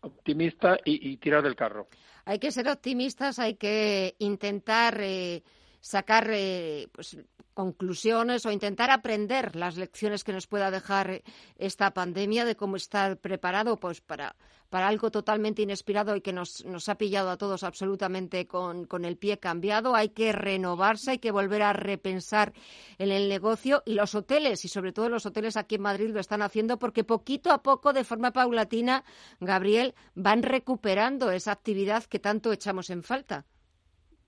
[0.02, 1.88] optimista y, tirar del carro.
[2.26, 5.44] Hay que ser optimistas, hay que intentar eh,
[5.82, 7.18] sacar eh, pues,
[7.54, 11.24] conclusiones o intentar aprender las lecciones que nos pueda dejar
[11.58, 14.36] esta pandemia de cómo estar preparado pues para,
[14.70, 19.06] para algo totalmente inesperado y que nos, nos ha pillado a todos absolutamente con, con,
[19.06, 19.96] el pie cambiado.
[19.96, 22.54] Hay que renovarse, hay que volver a repensar
[23.00, 26.20] en el negocio y los hoteles, y sobre todo los hoteles aquí en Madrid lo
[26.20, 29.04] están haciendo porque poquito a poco, de forma paulatina,
[29.40, 33.46] Gabriel, van recuperando esa actividad que tanto echamos en falta.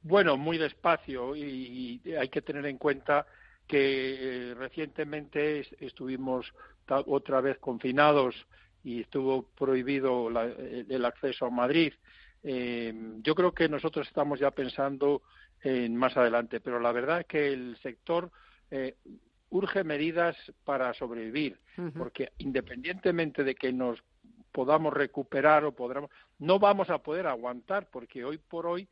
[0.01, 3.25] Bueno, muy despacio y, hay que tener en cuenta
[3.67, 6.51] que eh, recientemente estuvimos
[6.87, 8.35] otra vez confinados
[8.83, 11.93] y estuvo prohibido el acceso a Madrid.
[12.43, 15.21] Eh, yo creo que nosotros estamos ya pensando
[15.61, 18.31] en más adelante, pero la verdad es que el sector
[18.71, 18.95] eh,
[19.49, 21.59] urge medidas para sobrevivir,
[21.97, 24.01] porque independientemente de que nos
[24.51, 28.87] podamos recuperar o podamos, no vamos a poder aguantar, porque hoy por hoy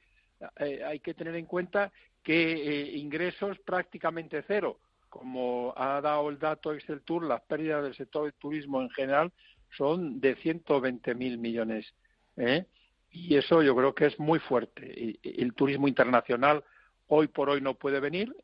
[0.60, 1.92] eh, hay que tener en cuenta
[2.24, 4.80] que eh, ingresos prácticamente cero.
[5.10, 9.32] Como ha dado el dato Excel Tour, las pérdidas del sector del turismo en general
[9.76, 11.94] son de 120.000 millones.
[12.36, 12.66] ¿eh?
[13.12, 15.18] Y eso yo creo que es muy fuerte.
[15.24, 16.64] El turismo internacional
[17.08, 18.36] hoy por hoy no puede venir.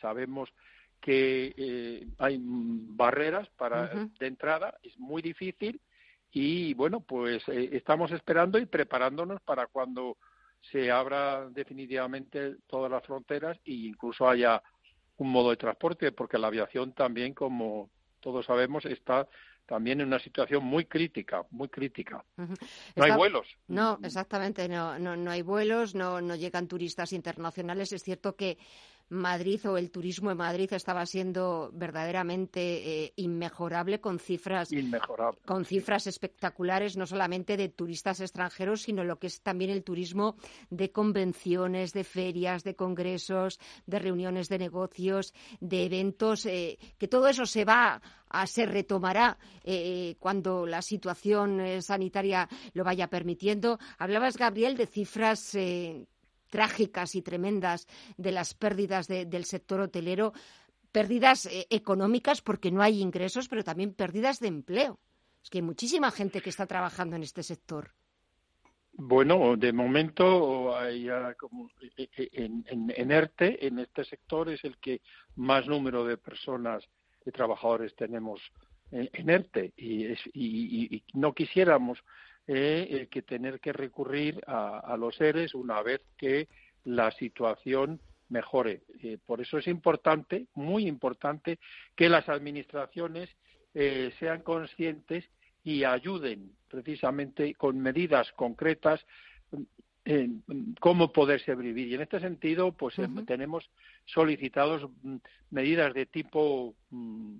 [0.00, 0.52] sabemos
[1.00, 3.88] que hay barreras para
[4.20, 5.80] de entrada, es muy difícil
[6.30, 10.18] y bueno, pues estamos esperando y preparándonos para cuando
[10.70, 14.62] se abra definitivamente todas las fronteras e incluso haya
[15.16, 17.90] un modo de transporte, porque la aviación también, como
[18.20, 19.28] todos sabemos, está
[19.66, 22.24] también en una situación muy crítica, muy crítica.
[22.36, 23.46] No hay vuelos.
[23.68, 27.92] No, exactamente, no, no, no hay vuelos, no, no llegan turistas internacionales.
[27.92, 28.58] Es cierto que
[29.08, 34.70] Madrid o el turismo en Madrid estaba siendo verdaderamente eh, inmejorable con cifras
[35.44, 40.36] con cifras espectaculares no solamente de turistas extranjeros sino lo que es también el turismo
[40.70, 47.28] de convenciones de ferias de congresos de reuniones de negocios de eventos eh, que todo
[47.28, 48.00] eso se va
[48.30, 53.78] a se retomará eh, cuando la situación sanitaria lo vaya permitiendo.
[53.98, 55.54] Hablabas Gabriel de cifras
[56.52, 57.88] trágicas y tremendas
[58.18, 60.34] de las pérdidas del sector hotelero,
[60.92, 65.00] pérdidas eh, económicas porque no hay ingresos, pero también pérdidas de empleo.
[65.42, 67.92] Es que hay muchísima gente que está trabajando en este sector.
[68.92, 70.74] Bueno, de momento
[71.38, 75.00] como eh, eh, en, ERTE, en este sector, es el que
[75.36, 76.84] más número de personas,
[77.24, 78.42] de trabajadores tenemos
[78.90, 82.04] en, ERTE y no quisiéramos
[82.46, 86.48] eh, que tener que recurrir a, los seres una vez que
[86.84, 88.82] la situación mejore.
[89.02, 91.58] Eh, por eso es importante, muy importante,
[91.94, 93.30] que las administraciones
[93.74, 95.24] eh, sean conscientes
[95.62, 99.04] y ayuden precisamente con medidas concretas
[100.04, 100.42] en
[100.80, 101.88] cómo poderse vivir.
[101.88, 103.70] Y en este sentido, pues tenemos
[104.06, 105.16] solicitados mm,
[105.50, 107.36] medidas de tipo mm,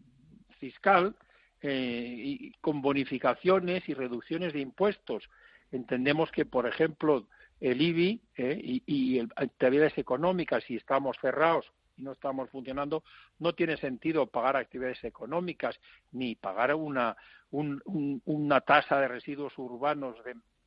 [0.61, 1.17] fiscal
[1.63, 5.29] eh, y con bonificaciones y reducciones de impuestos.
[5.71, 7.29] Entendemos que, por ejemplo,
[7.61, 13.05] el IBI eh, y, actividades económicas, si estamos cerrados y no estamos funcionando,
[13.39, 15.79] no tiene sentido pagar actividades económicas
[16.11, 17.17] ni pagar una,
[17.53, 20.17] una tasa de residuos urbanos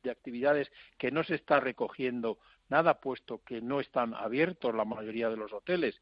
[0.02, 2.38] de actividades que no se está recogiendo
[2.68, 6.00] nada, puesto que no están abiertos la mayoría de los hoteles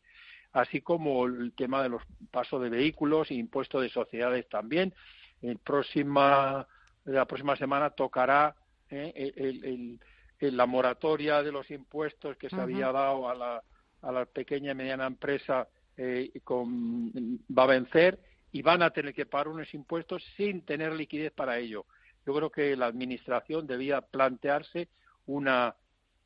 [0.55, 4.95] así como el tema de los pasos de vehículos e impuestos de sociedades también.
[5.43, 6.67] El próxima,
[7.05, 8.55] la próxima semana tocará
[8.89, 9.99] eh,
[10.41, 13.63] la moratoria de los impuestos que se había dado a la,
[14.03, 17.11] a la pequeña y mediana empresa eh, con,
[17.57, 18.21] va a vencer
[18.53, 21.85] y van a tener que pagar unos impuestos sin tener liquidez para ello.
[22.25, 24.89] Yo creo que la Administración debía plantearse
[25.27, 25.75] una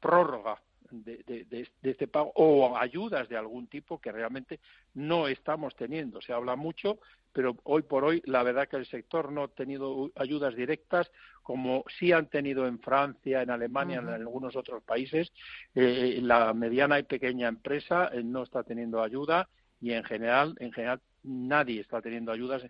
[0.00, 0.60] prórroga
[0.90, 4.60] de, este pago o ayudas de algún tipo que realmente
[4.94, 6.20] no estamos teniendo.
[6.20, 6.98] Se habla mucho,
[7.32, 11.10] pero hoy por hoy la verdad que el sector no ha tenido ayudas directas
[11.42, 15.32] como sí han tenido en Francia, en Alemania, en algunos otros países.
[15.74, 19.48] Eh, la mediana y pequeña empresa eh, no está teniendo ayuda
[19.80, 22.64] y en general, en general nadie está teniendo ayudas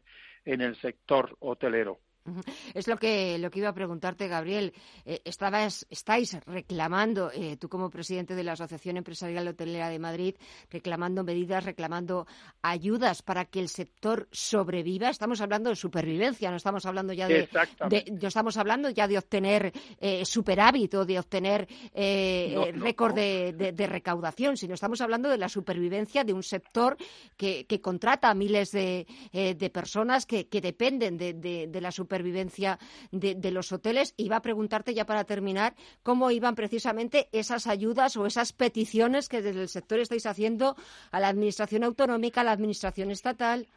[0.44, 2.00] en el sector hotelero.
[2.74, 4.72] Es lo que, lo que iba a preguntarte, Gabriel.
[5.04, 10.34] Eh, estabas, estáis reclamando, eh, tú como presidente de la Asociación Empresarial Hotelera de Madrid,
[10.70, 12.26] reclamando medidas, reclamando
[12.62, 15.10] ayudas para que el sector sobreviva.
[15.10, 17.48] Estamos hablando de supervivencia, no estamos hablando ya de,
[18.20, 24.56] no estamos hablando ya de obtener eh, superávit o de obtener eh, récord de, recaudación,
[24.56, 26.96] sino estamos hablando de la supervivencia de un sector
[27.36, 29.06] que, contrata a miles de,
[29.72, 32.78] personas que, dependen de la supervivencia supervivencia
[33.12, 34.14] de, los hoteles.
[34.16, 39.40] Iba a preguntarte ya para terminar cómo iban precisamente esas ayudas o esas peticiones que
[39.40, 40.74] desde el sector estáis haciendo
[41.12, 43.68] a la Administración autonómica, a la Administración estatal.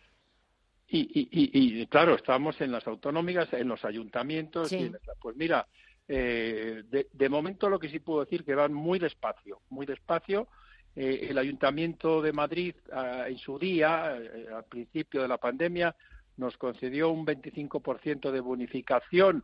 [0.93, 4.73] Y, claro, estamos en las autonómicas, en los ayuntamientos.
[5.21, 5.65] pues mira,
[6.07, 10.47] eh, de, momento lo que sí puedo decir que van muy despacio, muy despacio.
[10.93, 15.95] Eh, el Ayuntamiento de Madrid ah, en su día, eh, al principio de la pandemia,
[16.41, 19.43] nos concedió un 25% de bonificación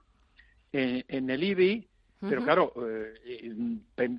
[0.72, 1.88] en, el IBI,
[2.20, 2.74] pero claro,
[3.24, 3.54] eh,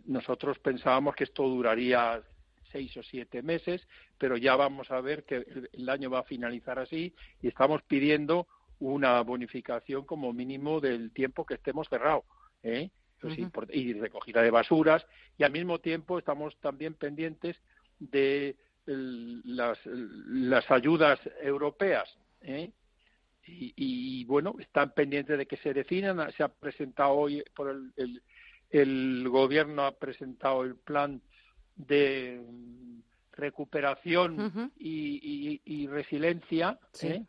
[0.07, 2.22] nosotros pensábamos que esto duraría
[2.70, 3.85] seis o siete meses,
[4.16, 7.12] pero ya vamos a ver que el, año va a finalizar así
[7.43, 8.47] y estamos pidiendo
[8.79, 12.24] una bonificación como mínimo del tiempo que estemos cerrados.
[12.62, 12.91] ¿eh?
[13.20, 13.37] Pues
[13.72, 15.05] y recogida de basuras
[15.37, 17.57] y al mismo tiempo estamos también pendientes
[17.99, 18.57] de
[18.87, 22.09] las, las ayudas europeas
[22.43, 22.72] ¿eh?
[23.51, 26.30] Y, bueno, están pendientes de que se definan.
[26.32, 28.22] Se ha presentado hoy, por el,
[28.68, 31.22] el, gobierno ha presentado el plan
[31.76, 32.43] de
[33.32, 37.24] recuperación y, resiliencia, ¿eh?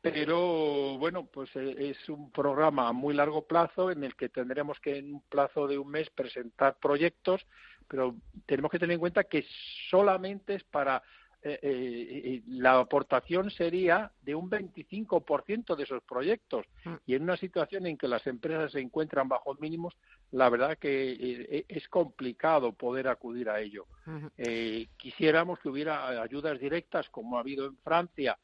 [0.00, 4.78] pero bueno, pues eh, es un programa a muy largo plazo en el que tendremos
[4.78, 7.44] que en un plazo de un mes presentar proyectos,
[7.88, 8.14] pero
[8.46, 9.44] tenemos que tener en cuenta que
[9.90, 11.02] solamente es para
[11.48, 16.66] eh, eh, la aportación sería de un 25% de esos proyectos.
[16.84, 16.94] Mm.
[17.06, 19.96] Y en una situación en que las empresas se encuentran bajo mínimos,
[20.32, 23.86] la verdad que eh, es complicado poder acudir a ello.
[24.96, 28.36] quisiéramos que hubiera ayudas directas, como ha habido en Francia,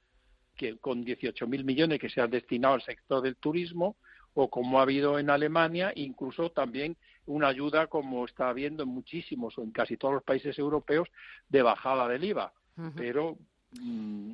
[0.56, 3.96] que con 18.000 millones que se han destinado al sector del turismo,
[4.34, 6.96] o como ha habido en Alemania, incluso también
[7.26, 11.08] una ayuda como está habiendo en muchísimos o en casi todos los países europeos
[11.48, 12.52] de bajada del IVA.
[12.96, 13.36] Pero
[13.80, 14.32] mm,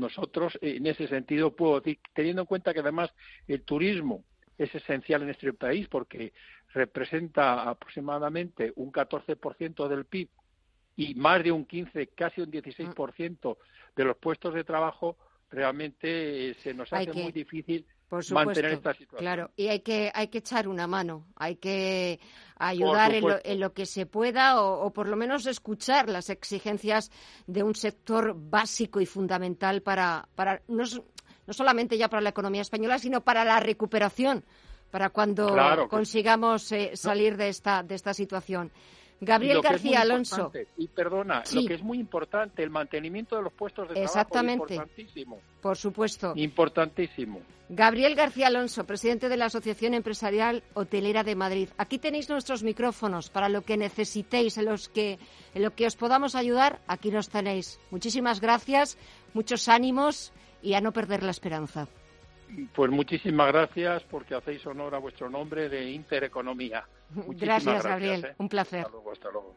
[0.00, 3.10] nosotros, en ese sentido, puedo decir, teniendo en cuenta que además
[3.46, 4.24] el turismo
[4.58, 6.32] es esencial en este país porque
[6.72, 10.28] representa aproximadamente un 14% del PIB
[10.96, 13.56] y más de un 15, casi un 16%
[13.94, 15.16] de los puestos de trabajo,
[15.50, 18.62] realmente se nos hace muy difícil por supuesto,
[19.18, 22.20] Claro, y hay que, hay que echar una mano, hay que
[22.56, 27.10] ayudar en lo, que se pueda o, por lo menos escuchar las exigencias
[27.46, 30.84] de un sector básico y fundamental para, para no,
[31.46, 34.44] no solamente ya para la economía española, sino para la recuperación,
[34.90, 35.56] para cuando
[35.88, 38.70] consigamos eh, salir de esta, de esta situación.
[39.20, 40.52] Gabriel García Alonso.
[40.76, 44.66] Y perdona, lo que es muy importante, el mantenimiento de los puestos de Exactamente.
[44.66, 44.90] trabajo.
[44.90, 45.40] Importantísimo.
[45.60, 46.32] Por supuesto.
[46.36, 47.40] Importantísimo.
[47.68, 51.68] Gabriel García Alonso, presidente de la Asociación Empresarial Hotelera de Madrid.
[51.78, 55.18] Aquí tenéis nuestros micrófonos para lo que necesitéis, en, los que,
[55.52, 57.80] en lo que os podamos ayudar, aquí nos tenéis.
[57.90, 58.96] Muchísimas gracias,
[59.34, 61.88] muchos ánimos y a no perder la esperanza.
[62.74, 66.84] Pues muchísimas gracias porque hacéis honor a vuestro nombre de Intereconomía.
[67.28, 68.24] gracias, Gabriel.
[68.24, 68.34] ¿eh?
[68.38, 68.80] Un placer.
[68.80, 69.56] Hasta luego, hasta luego.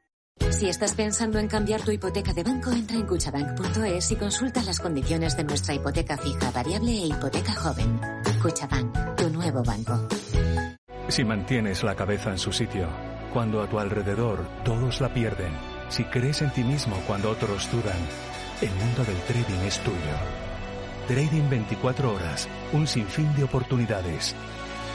[0.51, 4.79] Si estás pensando en cambiar tu hipoteca de banco, entra en cuchabank.es y consulta las
[4.79, 7.99] condiciones de nuestra hipoteca fija, variable e hipoteca joven.
[8.41, 10.07] Cuchabank, tu nuevo banco.
[11.07, 12.87] Si mantienes la cabeza en su sitio,
[13.33, 15.53] cuando a tu alrededor todos la pierden,
[15.89, 17.99] si crees en ti mismo cuando otros dudan,
[18.61, 19.97] el mundo del trading es tuyo.
[21.07, 24.35] Trading 24 horas, un sinfín de oportunidades.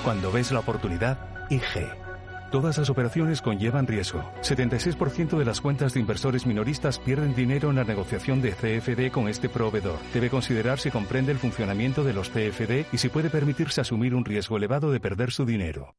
[0.05, 1.19] Cuando ves la oportunidad,
[1.51, 2.06] IG.
[2.51, 4.23] Todas las operaciones conllevan riesgo.
[4.43, 9.29] 76% de las cuentas de inversores minoristas pierden dinero en la negociación de CFD con
[9.29, 9.99] este proveedor.
[10.15, 14.25] Debe considerar si comprende el funcionamiento de los CFD y si puede permitirse asumir un
[14.25, 15.97] riesgo elevado de perder su dinero.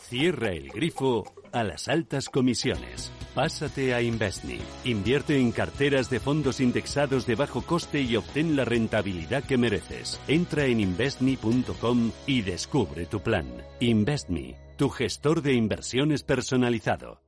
[0.00, 3.12] Cierra el grifo a las altas comisiones.
[3.34, 4.58] Pásate a Investme.
[4.84, 10.18] Invierte en carteras de fondos indexados de bajo coste y obtén la rentabilidad que mereces.
[10.26, 13.46] Entra en investme.com y descubre tu plan.
[13.80, 17.27] Investme tu gestor de inversiones personalizado.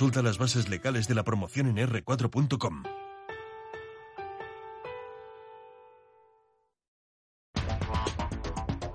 [0.01, 2.81] Consulta las bases legales de la promoción en r4.com.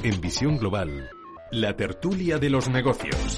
[0.02, 1.09] En Visión Global,
[1.52, 3.36] la tertulia de los negocios.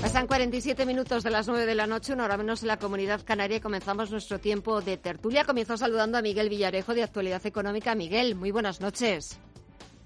[0.00, 3.20] Pasan 47 minutos de las 9 de la noche, una hora menos en la comunidad
[3.26, 5.44] canaria, y comenzamos nuestro tiempo de tertulia.
[5.44, 7.94] Comienzo saludando a Miguel Villarejo de Actualidad Económica.
[7.94, 9.38] Miguel, muy buenas noches.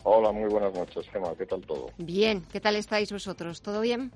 [0.05, 1.35] Hola, muy buenas noches, Gemma.
[1.37, 1.91] ¿Qué tal todo?
[1.99, 3.63] Bien, ¿qué tal estáis vosotros?
[3.63, 4.13] ¿Todo bien?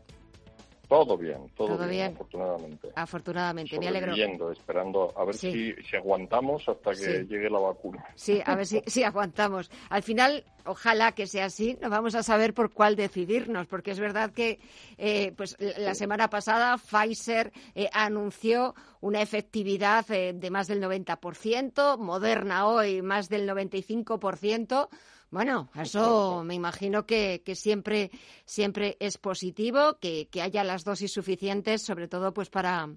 [0.93, 2.89] Todo bien, todo, bien, afortunadamente.
[2.95, 4.53] Afortunadamente, me alegro.
[4.53, 8.05] esperando a ver si, si, aguantamos hasta que llegue la vacuna.
[8.15, 9.71] Sí, a ver si, si aguantamos.
[9.89, 14.01] Al final, ojalá que sea así, nos vamos a saber por cuál decidirnos, porque es
[14.01, 14.61] verdad que
[14.99, 21.97] eh, pues la semana pasada Pfizer eh, anunció una efectividad eh, de más del 90%,
[21.97, 24.91] Moderna hoy más del 95%.
[25.33, 28.11] Bueno, eso me imagino que, siempre,
[28.45, 32.89] siempre es positivo, que, haya las dosis suficientes, sobre todo pues para,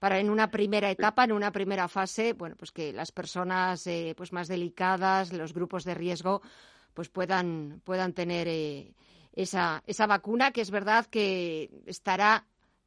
[0.00, 4.14] para en una primera etapa, en una primera fase, bueno, pues que las personas eh,
[4.16, 6.42] pues más delicadas, los grupos de riesgo,
[6.92, 8.92] pues puedan, puedan tener eh,
[9.32, 12.46] esa, esa vacuna, que es verdad que estará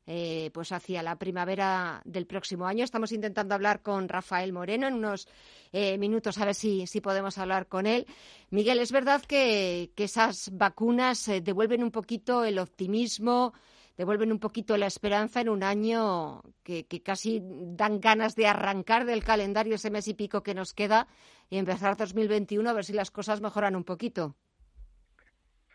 [0.09, 2.85] eh, pues hacia la primavera del próximo año.
[2.85, 5.27] Estamos intentando hablar con Rafael Moreno en unos
[5.73, 8.07] eh, minutos a ver si, si podemos hablar con él.
[8.49, 13.53] Miguel, es verdad que, que esas vacunas eh, devuelven un poquito el optimismo,
[13.97, 19.05] devuelven un poquito la esperanza en un año que, que, casi dan ganas de arrancar
[19.05, 21.09] del calendario ese mes y pico que nos queda
[21.49, 24.37] y empezar 2021 a ver si las cosas mejoran un poquito.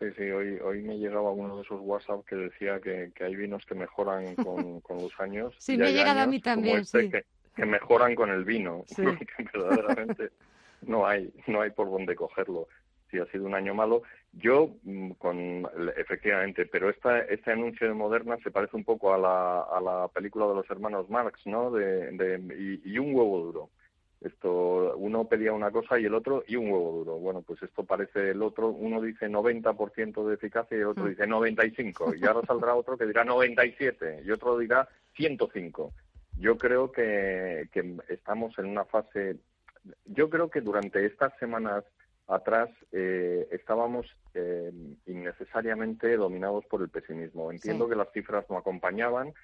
[0.03, 3.37] Sí, sí, hoy, hoy me llegaba uno de esos WhatsApp que decía que, que hay
[3.37, 5.55] vinos que mejoran con, con los años.
[5.59, 7.11] Sí, me ha llegado a mí también, este sí.
[7.11, 7.25] Que,
[7.55, 8.83] que, mejoran con el vino.
[8.87, 9.05] Sí.
[9.37, 10.31] que verdaderamente
[10.83, 12.67] no hay, no hay por dónde cogerlo.
[13.13, 17.95] Si ha sido un año malo, yo, mm, con efectivamente, pero esta, este anuncio de
[17.95, 21.71] Moderna se parece un poco a la, a la película de los hermanos Marx, ¿no?
[21.71, 23.71] De, de y, y un huevo duro.
[24.25, 27.19] Esto, uno pedía una cosa y el otro y un huevo duro.
[27.19, 31.27] Bueno, pues esto parece el otro, uno dice 90% de eficacia y el otro dice
[31.27, 32.15] 95.
[32.15, 35.93] Y ahora saldrá otro que dirá 97 y otro dirá 105.
[36.39, 39.37] Yo creo que, que estamos en una fase,
[40.07, 41.85] yo creo que durante estas semanas
[42.29, 44.73] atrás eh, estábamos eh,
[45.07, 47.51] innecesariamente dominados por el pesimismo.
[47.51, 47.91] Entiendo Sí.
[47.91, 49.35] que las cifras no acompañaban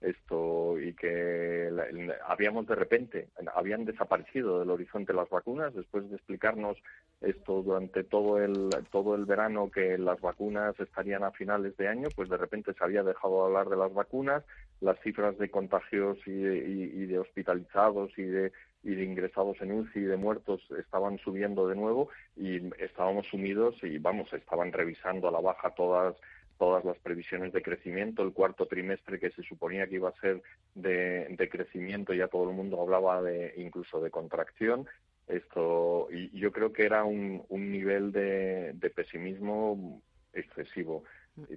[0.00, 1.86] esto y que la-
[2.26, 6.76] habíamos de repente habían desaparecido del horizonte las vacunas después de explicarnos
[7.20, 12.08] esto durante todo el todo el verano que las vacunas estarían a finales de año
[12.14, 14.44] pues de repente se había dejado de hablar de las vacunas
[14.80, 18.52] las cifras de contagios y de, y de hospitalizados y de
[18.84, 23.74] y de ingresados en UCI y de muertos estaban subiendo de nuevo y estábamos sumidos
[23.82, 26.14] y vamos estaban revisando a la baja todas
[26.58, 28.22] todas las previsiones de crecimiento.
[28.22, 30.42] El cuarto trimestre que se suponía que iba a ser
[30.74, 34.86] de, de crecimiento, ya todo el mundo hablaba de incluso de contracción.
[35.28, 40.00] Esto, y yo creo que era un, un nivel de, de pesimismo
[40.32, 41.04] excesivo,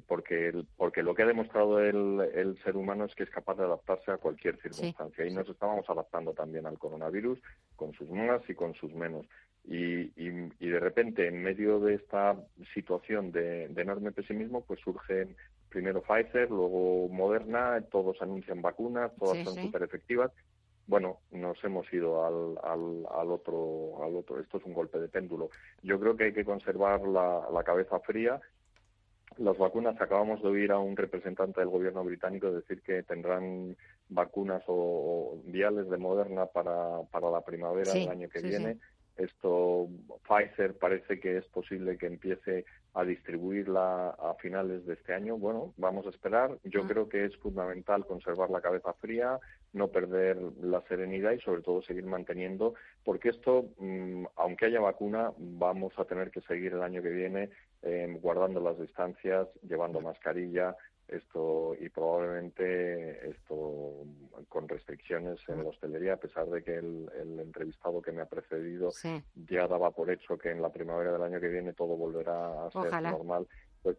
[0.08, 3.56] porque, el- porque lo que ha demostrado el, el ser humano es que es capaz
[3.56, 5.26] de adaptarse a cualquier circunstancia.
[5.26, 7.40] Y nos estábamos adaptando también al coronavirus,
[7.76, 9.26] con sus más y con sus menos.
[9.64, 12.36] Y, y, y de repente, en medio de esta
[12.74, 15.36] situación de, de enorme pesimismo, pues surgen
[15.70, 19.62] primero Pfizer, luego Moderna, todos anuncian vacunas, todas Sí, son sí.
[19.62, 20.32] súper efectivas.
[20.88, 24.40] Bueno, nos hemos ido al, al, al otro, al otro.
[24.42, 25.50] Esto es un golpe de péndulo.
[25.84, 28.42] Yo creo que hay que conservar la, la cabeza fría.
[29.38, 33.78] Las vacunas, acabamos de oír a un representante del gobierno británico decir que tendrán
[34.10, 38.78] vacunas o, o viales de Moderna para, para la primavera Sí, del año que viene.
[39.18, 39.88] Esto,
[40.28, 45.38] Pfizer parece que es posible que empiece a distribuirla a finales de este año.
[45.38, 46.58] Bueno, vamos a esperar.
[46.64, 49.40] Yo creo que es fundamental conservar la cabeza fría,
[49.74, 52.74] no perder la serenidad y sobre todo seguir manteniendo,
[53.06, 57.50] porque esto, mm, aunque haya vacuna, vamos a tener que seguir el año que viene
[57.84, 60.76] eh, guardando las distancias, llevando mascarilla,
[61.12, 64.06] esto y probablemente esto
[64.48, 68.26] con restricciones en la hostelería, a pesar de que el, el entrevistado que me ha
[68.28, 69.22] precedido Sí.
[69.36, 72.72] ya daba por hecho que en la primavera del año que viene todo volverá a
[72.72, 73.48] ser normal,
[73.82, 73.98] pues,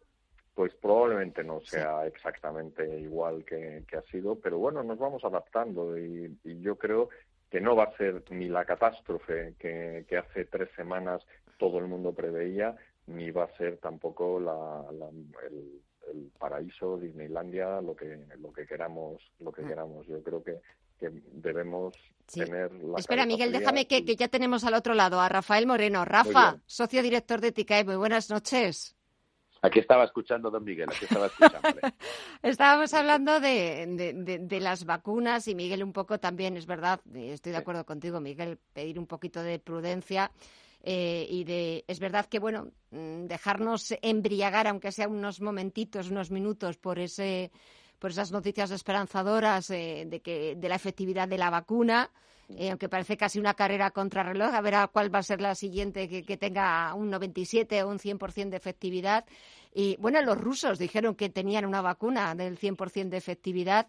[0.54, 5.96] pues probablemente no sea exactamente igual que, que ha sido, pero bueno, nos vamos adaptando
[5.98, 7.08] y, y yo creo
[7.50, 11.22] que no va a ser ni la catástrofe que, que hace tres semanas
[11.58, 12.74] todo el mundo preveía,
[13.06, 15.10] ni va a ser tampoco la, la-
[15.46, 15.82] el,
[16.12, 20.60] el paraíso Disneylandia lo que lo que queramos lo que queramos yo creo que,
[20.98, 21.94] que debemos
[22.28, 22.40] Sí.
[22.40, 26.04] tener la Espera, Miguel, déjame que, que ya tenemos al otro lado a Rafael Moreno.
[26.04, 28.94] Rafa, socio director de TICAE, muy buenas noches.
[29.60, 31.68] Aquí estaba escuchando, don Miguel, aquí estaba escuchando.
[32.42, 37.00] Estábamos hablando de, de- de- de las vacunas y Miguel un poco también, es verdad,
[37.14, 40.30] estoy de acuerdo contigo, Miguel, pedir un poquito de prudencia
[40.82, 46.30] eh, y de, es verdad que, bueno, mm, dejarnos embriagar, aunque sea unos momentitos, unos
[46.30, 47.50] minutos, por ese
[47.98, 52.10] por esas noticias esperanzadoras eh, de que de la efectividad de la vacuna,
[52.48, 56.08] eh, aunque parece casi una carrera contrarreloj, a ver cuál va a ser la siguiente
[56.08, 59.24] que, que tenga un 97 o un 100% de efectividad.
[59.72, 63.86] Y bueno, los rusos dijeron que tenían una vacuna del 100% de efectividad.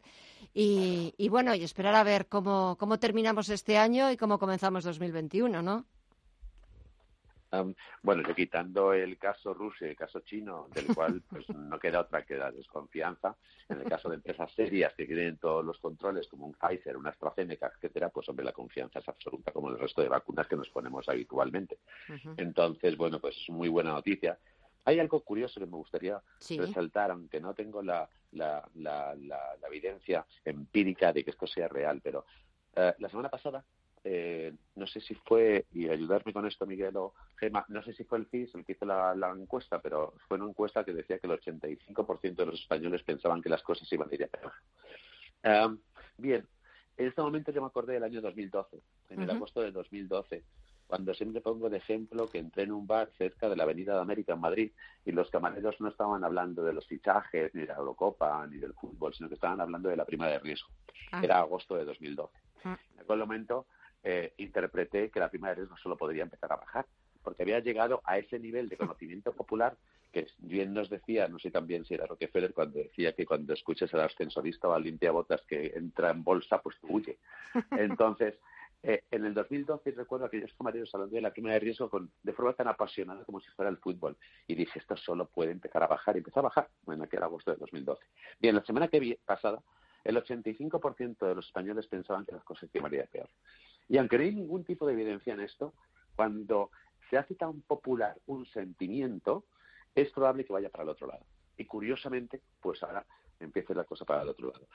[0.54, 4.84] Y, y bueno, y esperar a ver cómo, cómo terminamos este año y cómo comenzamos
[4.84, 5.88] 2021, ¿no?
[7.54, 11.78] Am, bueno, yo quitando el caso ruso y el caso chino, del cual pues no
[11.78, 13.38] queda otra que la desconfianza,
[13.70, 17.12] en el caso de empresas serias que tienen todos los controles, como un Pfizer, una
[17.12, 20.70] AstraZeneca, etcétera, pues hombre, la confianza es absoluta, como el resto de vacunas que nos
[20.70, 21.78] ponemos habitualmente.
[22.38, 24.40] Entonces, bueno, pues es muy buena noticia.
[24.86, 26.58] Hay algo curioso que me gustaría Sí.
[26.58, 31.68] resaltar, aunque no tengo la, la, la, la- la evidencia empírica de que esto sea
[31.68, 32.26] real, pero
[32.76, 33.64] eh, la semana pasada
[34.06, 38.04] eh, no sé si fue, y ayudarme con esto Miguel o Gema, no sé si
[38.04, 41.28] fue el CIS el que hizo la, encuesta, pero fue una encuesta que decía que
[41.28, 44.52] el 85% de los españoles pensaban que las cosas iban a ir a peor.
[45.44, 45.78] Eh,
[46.18, 46.48] bien,
[46.98, 50.44] en este momento yo me acordé del año 2012, en el agosto de 2012,
[50.86, 54.02] cuando siempre pongo de ejemplo que entré en un bar cerca de la Avenida de
[54.02, 54.72] América en Madrid
[55.06, 58.74] y los camareros no estaban hablando de los fichajes, ni de la Eurocopa, ni del
[58.74, 60.68] fútbol, sino que estaban hablando de la prima de riesgo.
[61.12, 61.22] Ah.
[61.24, 62.38] Era agosto de 2012.
[62.66, 62.78] Ah.
[62.94, 63.66] En aquel momento
[64.04, 66.86] eh, interpreté que la prima de riesgo solo podría empezar a bajar,
[67.24, 69.78] porque había llegado a ese nivel de conocimiento popular
[70.14, 73.92] que bien nos decía, no sé también si era Rockefeller, cuando decía que cuando escuches
[73.96, 77.18] al ascensorista o al limpiabotas que entra en bolsa, pues tú huye.
[77.72, 78.36] Entonces,
[78.84, 82.12] eh, en el 2012 recuerdo a aquellos camareros hablando de la prima de riesgo con,
[82.22, 84.16] de forma tan apasionada como si fuera el fútbol.
[84.46, 86.16] Y dije, esto solo puede empezar a bajar.
[86.16, 88.04] Y empezó a bajar en aquel agosto de 2012.
[88.40, 89.64] Bien, la semana que vi, pasada,
[90.04, 93.30] el 85% de los españoles pensaban que las cosas iban a peor.
[93.94, 95.76] Y aunque no hay ningún tipo de evidencia en esto,
[96.16, 96.72] cuando
[97.12, 99.46] se hace tan popular un sentimiento,
[99.94, 101.24] es probable que vaya para el otro lado.
[101.58, 103.06] Y curiosamente, pues ahora
[103.40, 104.68] empiece la cosa para el otro lado.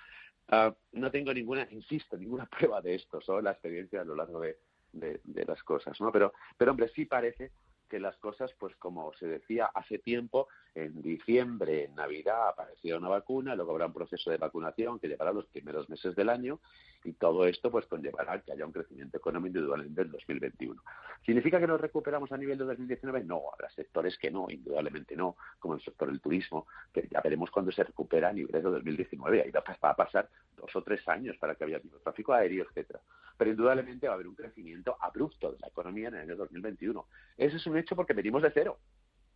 [0.47, 4.39] Ah, no tengo ninguna, insisto, ninguna prueba de esto, solo la experiencia a lo largo
[4.39, 4.57] de,
[4.93, 6.13] de, las cosas, ¿no?
[6.13, 7.51] Pero, pero hombre, sí parece
[7.89, 13.09] que las cosas, pues como se decía hace tiempo, en diciembre, en Navidad, apareció una
[13.09, 16.61] vacuna, luego habrá un proceso de vacunación que llevará los primeros meses del año
[17.05, 20.83] y todo esto pues conllevará que haya un crecimiento económico indudablemente en 2021.
[21.25, 23.25] ¿Significa que nos recuperamos a nivel de 2019?
[23.25, 27.51] No, habrá sectores que no, indudablemente no, como el sector del turismo, que ya veremos
[27.51, 29.43] cuándo se recupera a nivel de 2019.
[29.43, 33.01] Ahí va a pasar dos o tres años para que haya tráfico aéreo, etcétera.
[33.39, 37.07] Pero indudablemente va a haber un crecimiento abrupto de la economía en el año 2021.
[37.39, 38.79] Ese es un hecho porque venimos de cero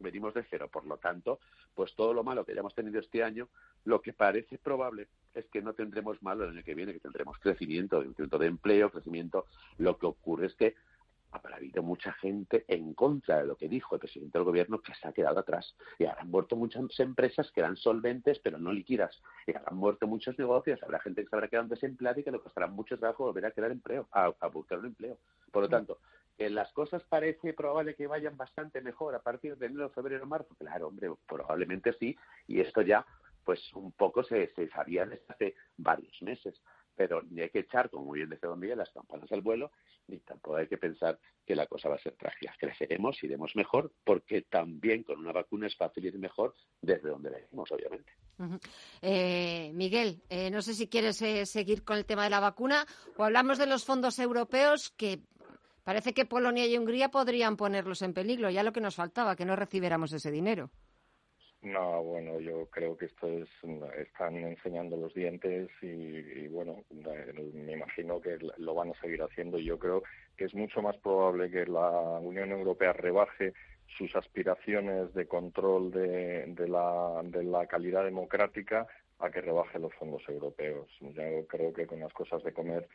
[0.03, 0.69] venimos de cero.
[0.71, 1.41] Por lo tanto,
[1.75, 3.49] pues todo lo malo que hayamos tenido este año,
[3.85, 7.39] lo que parece probable es que no tendremos malo el año que viene, que tendremos
[7.39, 9.47] crecimiento, crecimiento de empleo, crecimiento.
[9.79, 10.75] Lo que ocurre es que
[11.33, 14.95] habrá habido mucha gente en contra de lo que dijo el presidente del gobierno que
[14.95, 15.74] se ha quedado atrás.
[15.99, 19.20] Y habrán muerto muchas empresas que eran solventes pero no liquidas.
[19.47, 20.83] Y habrán muerto muchos negocios.
[20.83, 23.51] Habrá gente que se habrá quedado desempleada y que le costará mucho trabajo volver a
[23.51, 25.18] crear empleo, a, buscar un empleo.
[25.51, 25.70] Por lo mm.
[25.70, 25.99] tanto,
[26.37, 30.55] que las cosas parece probable que vayan bastante mejor a partir de enero, febrero, marzo.
[30.59, 32.14] Claro, hombre, probablemente sí.
[32.47, 33.07] Y esto ya,
[33.45, 36.61] pues un poco se, se sabía desde hace varios meses
[36.95, 39.70] pero ni hay que echar, como muy bien decía Don Miguel, las campanas al vuelo,
[40.09, 42.55] ni tampoco hay que pensar que la cosa va a ser trágica.
[42.59, 47.70] Creceremos, iremos mejor, porque también con una vacuna es fácil ir mejor desde donde venimos,
[47.72, 48.12] obviamente.
[49.01, 52.86] Eh, Miguel, eh, no sé si quieres eh, seguir con el tema de la vacuna
[53.16, 55.20] o hablamos de los fondos europeos que
[55.84, 58.51] parece que Polonia y Hungría podrían ponerlos en peligro.
[58.51, 60.70] Ya lo que nos faltaba, que no recibiéramos ese dinero.
[61.63, 63.49] No, bueno, yo creo que esto es,
[63.97, 66.83] están enseñando los dientes y, bueno,
[67.55, 70.03] me imagino que lo van a seguir haciendo y yo creo
[70.37, 73.53] que es mucho más probable que la Unión Europea rebaje
[73.97, 78.89] sus aspiraciones de control de, de, la, de la calidad democrática
[79.21, 80.89] a que rebaje los fondos europeos.
[81.01, 82.89] Yo creo que con las cosas de comer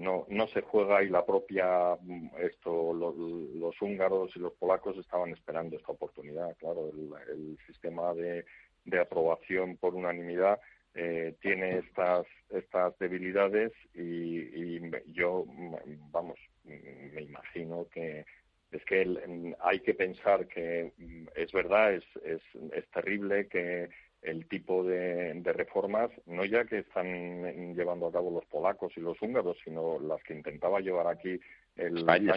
[0.00, 5.30] no, no se juega y la propia mm, esto los, húngaros y los polacos estaban
[5.30, 6.90] esperando esta oportunidad claro
[7.28, 8.44] el, sistema de,
[8.84, 10.58] de, aprobación por unanimidad
[10.94, 18.24] eh, tiene estas estas debilidades y, y, yo mm, vamos mm, me imagino que
[18.72, 20.92] es que hay que pensar que
[21.34, 22.42] es verdad es, es,
[22.72, 23.88] es terrible que
[24.22, 29.20] el tipo de, reformas, no ya que están llevando a cabo los polacos y los
[29.22, 31.40] húngaros, sino las que intentaba llevar aquí
[31.76, 32.34] el España,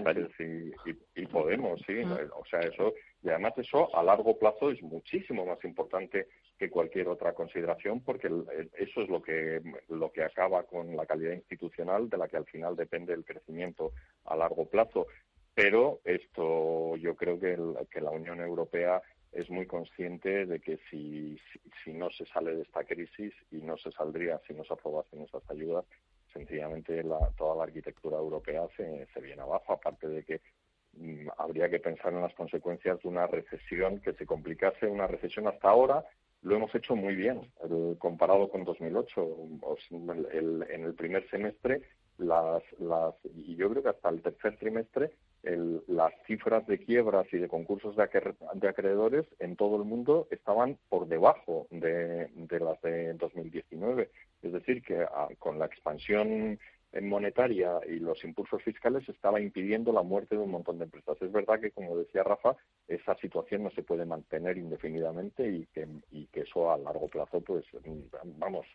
[1.16, 2.02] Y, Podemos, sí.
[2.02, 6.28] O sea, eso, y además eso a largo plazo es muchísimo más importante
[6.58, 8.28] que cualquier otra consideración, porque
[8.78, 12.46] eso es lo que, lo que acaba con la calidad institucional de la que al
[12.46, 13.92] final depende el crecimiento
[14.26, 15.08] a largo plazo.
[15.56, 17.58] Pero esto yo creo que,
[17.92, 19.02] que la Unión Europea
[19.34, 21.40] es muy consciente de que si,
[21.84, 25.22] si, no se sale de esta crisis y no se saldría si no se aprobasen
[25.22, 25.86] esas ayudas,
[26.32, 30.42] sencillamente la, toda la arquitectura europea se, se viene abajo, aparte de que
[30.94, 34.88] mm, habría que pensar en las consecuencias de una recesión que se complicase.
[34.88, 36.04] Una recesión hasta ahora
[36.44, 37.52] lo hemos hecho muy bien,
[38.00, 39.38] comparado con 2008.
[40.32, 41.82] el, en el primer semestre,
[42.18, 45.12] las, las, y yo creo que hasta el tercer trimestre,
[45.88, 48.04] las cifras de quiebras y de concursos de,
[48.68, 54.10] acreedores en todo el mundo estaban por debajo de, las de 2019.
[54.42, 56.58] Es decir, que ah, con la expansión
[57.02, 61.20] monetaria y los impulsos fiscales estaba impidiendo la muerte de un montón de empresas.
[61.22, 62.56] Es verdad que, como decía Rafa,
[62.88, 67.42] esa situación no se puede mantener indefinidamente y que, y que eso a largo plazo,
[67.42, 67.66] pues,
[68.38, 68.66] vamos,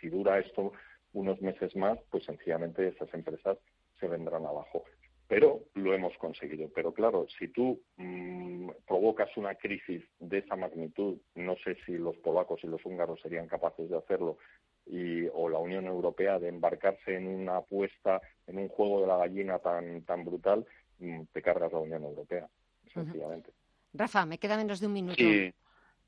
[0.00, 0.72] si dura esto
[1.16, 3.56] unos meses más, pues sencillamente esas empresas
[3.98, 4.84] se vendrán abajo.
[5.26, 6.68] Pero lo hemos conseguido.
[6.74, 12.16] Pero claro, si tú mm, provocas una crisis de esa magnitud, no sé si los
[12.18, 14.36] polacos y los húngaros serían capaces de hacerlo
[14.84, 19.16] y, o la Unión Europea de embarcarse en una apuesta, en un juego de la
[19.16, 20.66] gallina tan, tan brutal,
[20.98, 22.46] mm, te cargas la Unión Europea,
[22.92, 23.52] sencillamente.
[23.94, 25.16] Rafa, me queda menos de un minuto.
[25.16, 25.52] Sí,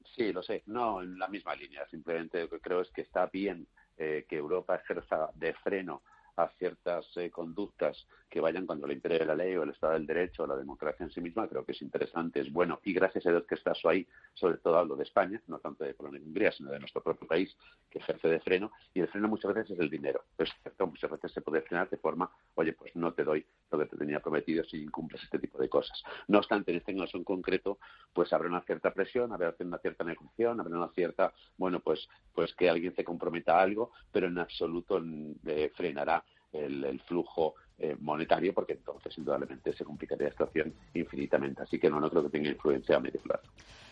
[0.04, 0.62] sí, lo sé.
[0.66, 1.88] No, en la misma línea.
[1.88, 3.66] Simplemente lo que creo es que está bien
[3.98, 6.02] eh, que Europa ejerza de freno
[6.38, 10.06] a ciertas eh, conductas que vayan cuando le impere la ley o el Estado del
[10.06, 12.78] Derecho o la democracia en sí misma, creo que es interesante, es bueno.
[12.84, 15.94] Y gracias a Dios que estás ahí, sobre todo hablo de España, no tanto de
[15.94, 17.56] Polonia y Hungría, sino de nuestro propio país,
[17.90, 18.70] que ejerce de freno.
[18.94, 20.22] Y el freno muchas veces es el dinero.
[20.38, 23.78] Es cierto, muchas veces se puede frenar de forma, oye, pues no te doy lo
[23.78, 26.02] que te tenía prometido si incumples este tipo de cosas.
[26.28, 27.78] No obstante, en este caso en concreto,
[28.12, 32.54] pues habrá una cierta presión, habrá una cierta negociación, habrá una cierta, bueno, pues, pues
[32.54, 35.02] que alguien se comprometa a algo, pero en absoluto
[35.46, 41.62] eh, frenará el, flujo eh, monetario, porque entonces indudablemente se complicaría la situación infinitamente.
[41.62, 43.48] Así que no, no creo que tenga influencia a medio plazo.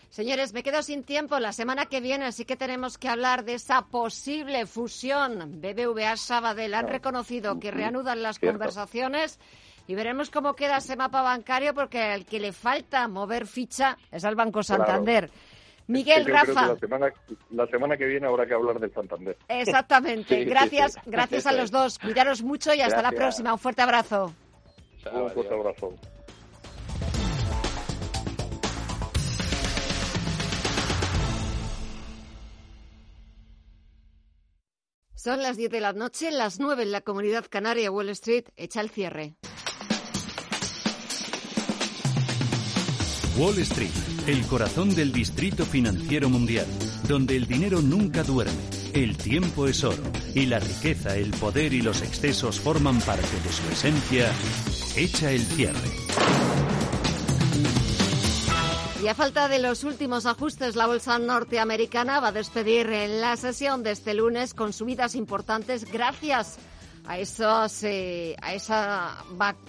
[0.09, 1.39] Señores, me quedo sin tiempo.
[1.39, 6.73] La semana que viene sí que tenemos que hablar de esa posible fusión BBVA-Sabadell.
[6.73, 9.39] Han reconocido que reanudan las conversaciones
[9.87, 14.25] y veremos cómo queda ese mapa bancario porque al que le falta mover ficha es
[14.25, 15.31] al Banco Santander.
[15.87, 16.75] Miguel, Rafa.
[17.51, 19.37] la, semana, que viene habrá que hablar del Santander.
[19.47, 20.43] Exactamente.
[20.45, 21.97] gracias, gracias a los dos.
[21.97, 23.53] Cuidaros mucho y hasta la próxima.
[23.53, 24.33] Un fuerte abrazo.
[25.13, 25.93] Un fuerte abrazo.
[35.15, 38.45] Son las 10 de la noche, las 9 en la comunidad canaria Wall Street.
[38.55, 39.35] Echa el cierre.
[43.37, 43.91] Wall Street,
[44.25, 46.65] el corazón del distrito financiero mundial,
[47.07, 48.53] donde el dinero nunca duerme,
[48.93, 50.01] el tiempo es oro
[50.33, 54.31] y la riqueza, el poder y los excesos forman parte de su esencia,
[54.95, 55.77] echa el cierre.
[59.03, 63.37] Y a falta de los últimos ajustes, la bolsa norteamericana va a despedir en la
[63.37, 66.57] sesión de este lunes con subidas importantes gracias
[67.15, 69.23] esos, eh, a esa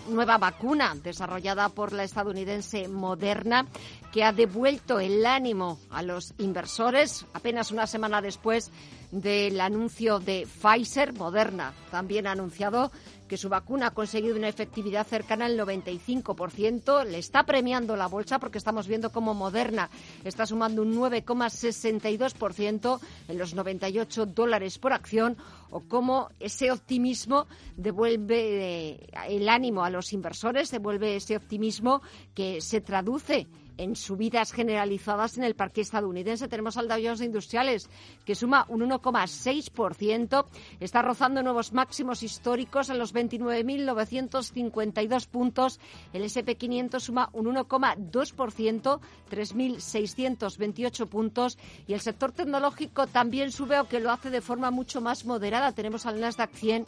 [0.08, 3.66] nueva vacuna desarrollada por la estadounidense Moderna
[4.12, 8.72] que ha devuelto el ánimo a los inversores apenas una semana después
[9.12, 11.12] del anuncio de Pfizer.
[11.12, 12.90] Moderna también ha anunciado
[13.28, 17.04] que su vacuna ha conseguido una efectividad cercana al 95%.
[17.04, 19.88] Le está premiando la bolsa porque estamos viendo cómo Moderna
[20.24, 22.98] está sumando un 9,62%
[23.28, 25.36] en los 98 dólares por acción
[25.70, 32.02] o cómo ese optimismo devuelve eh, el ánimo a los inversores, devuelve ese optimismo
[32.34, 33.46] que se traduce
[33.78, 36.48] en subidas generalizadas en el parque estadounidense.
[36.48, 37.88] Tenemos al Dow Jones Industriales,
[38.26, 40.44] que suma un 1,6%,
[40.80, 45.80] está rozando nuevos máximos históricos en los 29.952 puntos.
[46.12, 49.00] El SP500 suma un 1,2%,
[49.30, 51.56] 3.628 puntos.
[51.86, 55.70] Y el sector tecnológico también sube, aunque lo hace de forma mucho más moderada.
[55.72, 56.86] Tenemos al Nasdaq 100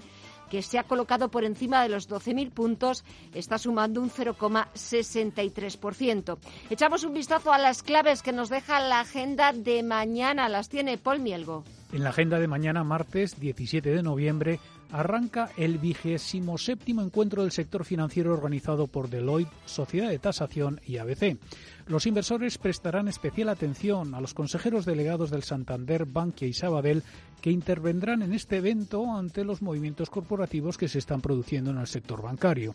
[0.51, 6.37] que se ha colocado por encima de los 12.000 puntos, está sumando un 0,63%.
[6.69, 10.51] Echamos un vistazo a las claves que nos deja la agenda de mañana.
[10.51, 11.65] Las tiene Paul Mielgo.
[11.93, 14.61] En la agenda de mañana, martes 17 de noviembre,
[14.93, 20.99] arranca el vigésimo séptimo encuentro del sector financiero organizado por Deloitte, Sociedad de Tasación y
[20.99, 21.39] ABC.
[21.87, 27.03] Los inversores prestarán especial atención a los consejeros delegados del Santander, Bankia y Sabadell
[27.41, 31.87] que intervendrán en este evento ante los movimientos corporativos que se están produciendo en el
[31.87, 32.75] sector bancario.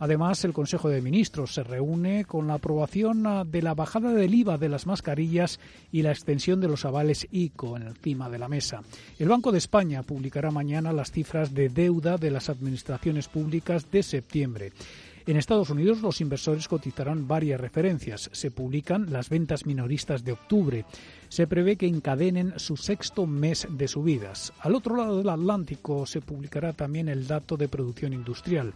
[0.00, 4.34] Además, el Consejo de Ministros se reúne con la aprobación ah, de la bajada del
[4.34, 5.60] IVA de las mascarillas
[5.92, 8.82] y la extensión de los avales ICO encima de la mesa.
[9.18, 14.02] El Banco de España publicará mañana las cifras de deuda de las administraciones públicas de
[14.02, 14.72] septiembre.
[15.30, 18.30] En Estados Unidos los inversores cotizarán varias referencias.
[18.32, 20.84] Se publican las ventas minoristas de octubre.
[21.28, 24.52] Se prevé que encadenen su sexto mes de subidas.
[24.58, 28.74] Al otro lado del Atlántico se publicará también el dato de producción industrial.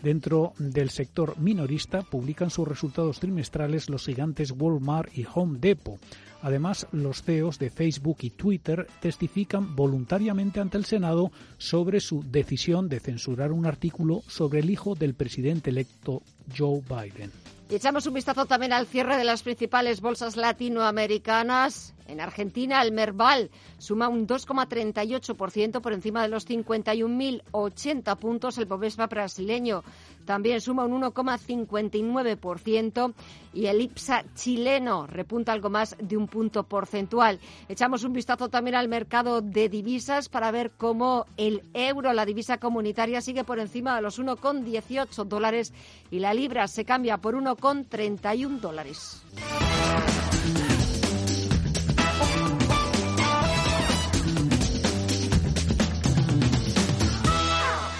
[0.00, 5.98] Dentro del sector minorista publican sus resultados trimestrales los gigantes Walmart y Home Depot.
[6.42, 12.88] Además, los CEOs de Facebook y Twitter testifican voluntariamente ante el Senado sobre su decisión
[12.88, 16.22] de censurar un artículo sobre el hijo del presidente electo
[16.56, 17.32] Joe Biden.
[17.68, 21.95] Echamos un vistazo también al cierre de las principales bolsas latinoamericanas.
[22.08, 28.58] En Argentina, el Merval suma un 2,38% por encima de los 51.080 puntos.
[28.58, 29.82] El Bovespa brasileño
[30.24, 33.14] también suma un 1,59%
[33.54, 37.38] y el IPSA chileno repunta algo más de un punto porcentual.
[37.68, 42.58] Echamos un vistazo también al mercado de divisas para ver cómo el euro, la divisa
[42.58, 45.72] comunitaria, sigue por encima de los 1,18 dólares
[46.10, 49.22] y la libra se cambia por 1,31 dólares.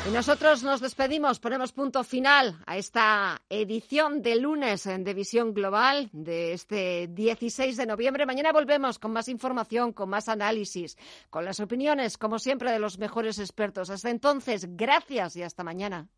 [0.06, 6.08] Y nosotros nos despedimos, ponemos punto final a esta edición de lunes de Visión Global
[6.12, 8.24] de este 16 de noviembre.
[8.24, 10.96] Mañana volvemos con más información, con más análisis,
[11.28, 13.90] con las opiniones, como siempre, de los mejores expertos.
[13.90, 16.08] Hasta entonces, gracias y hasta mañana.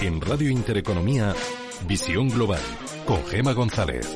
[0.00, 1.34] En Radio Intereconomía,
[1.86, 2.60] Visión Global,
[3.10, 4.06] con Gema González.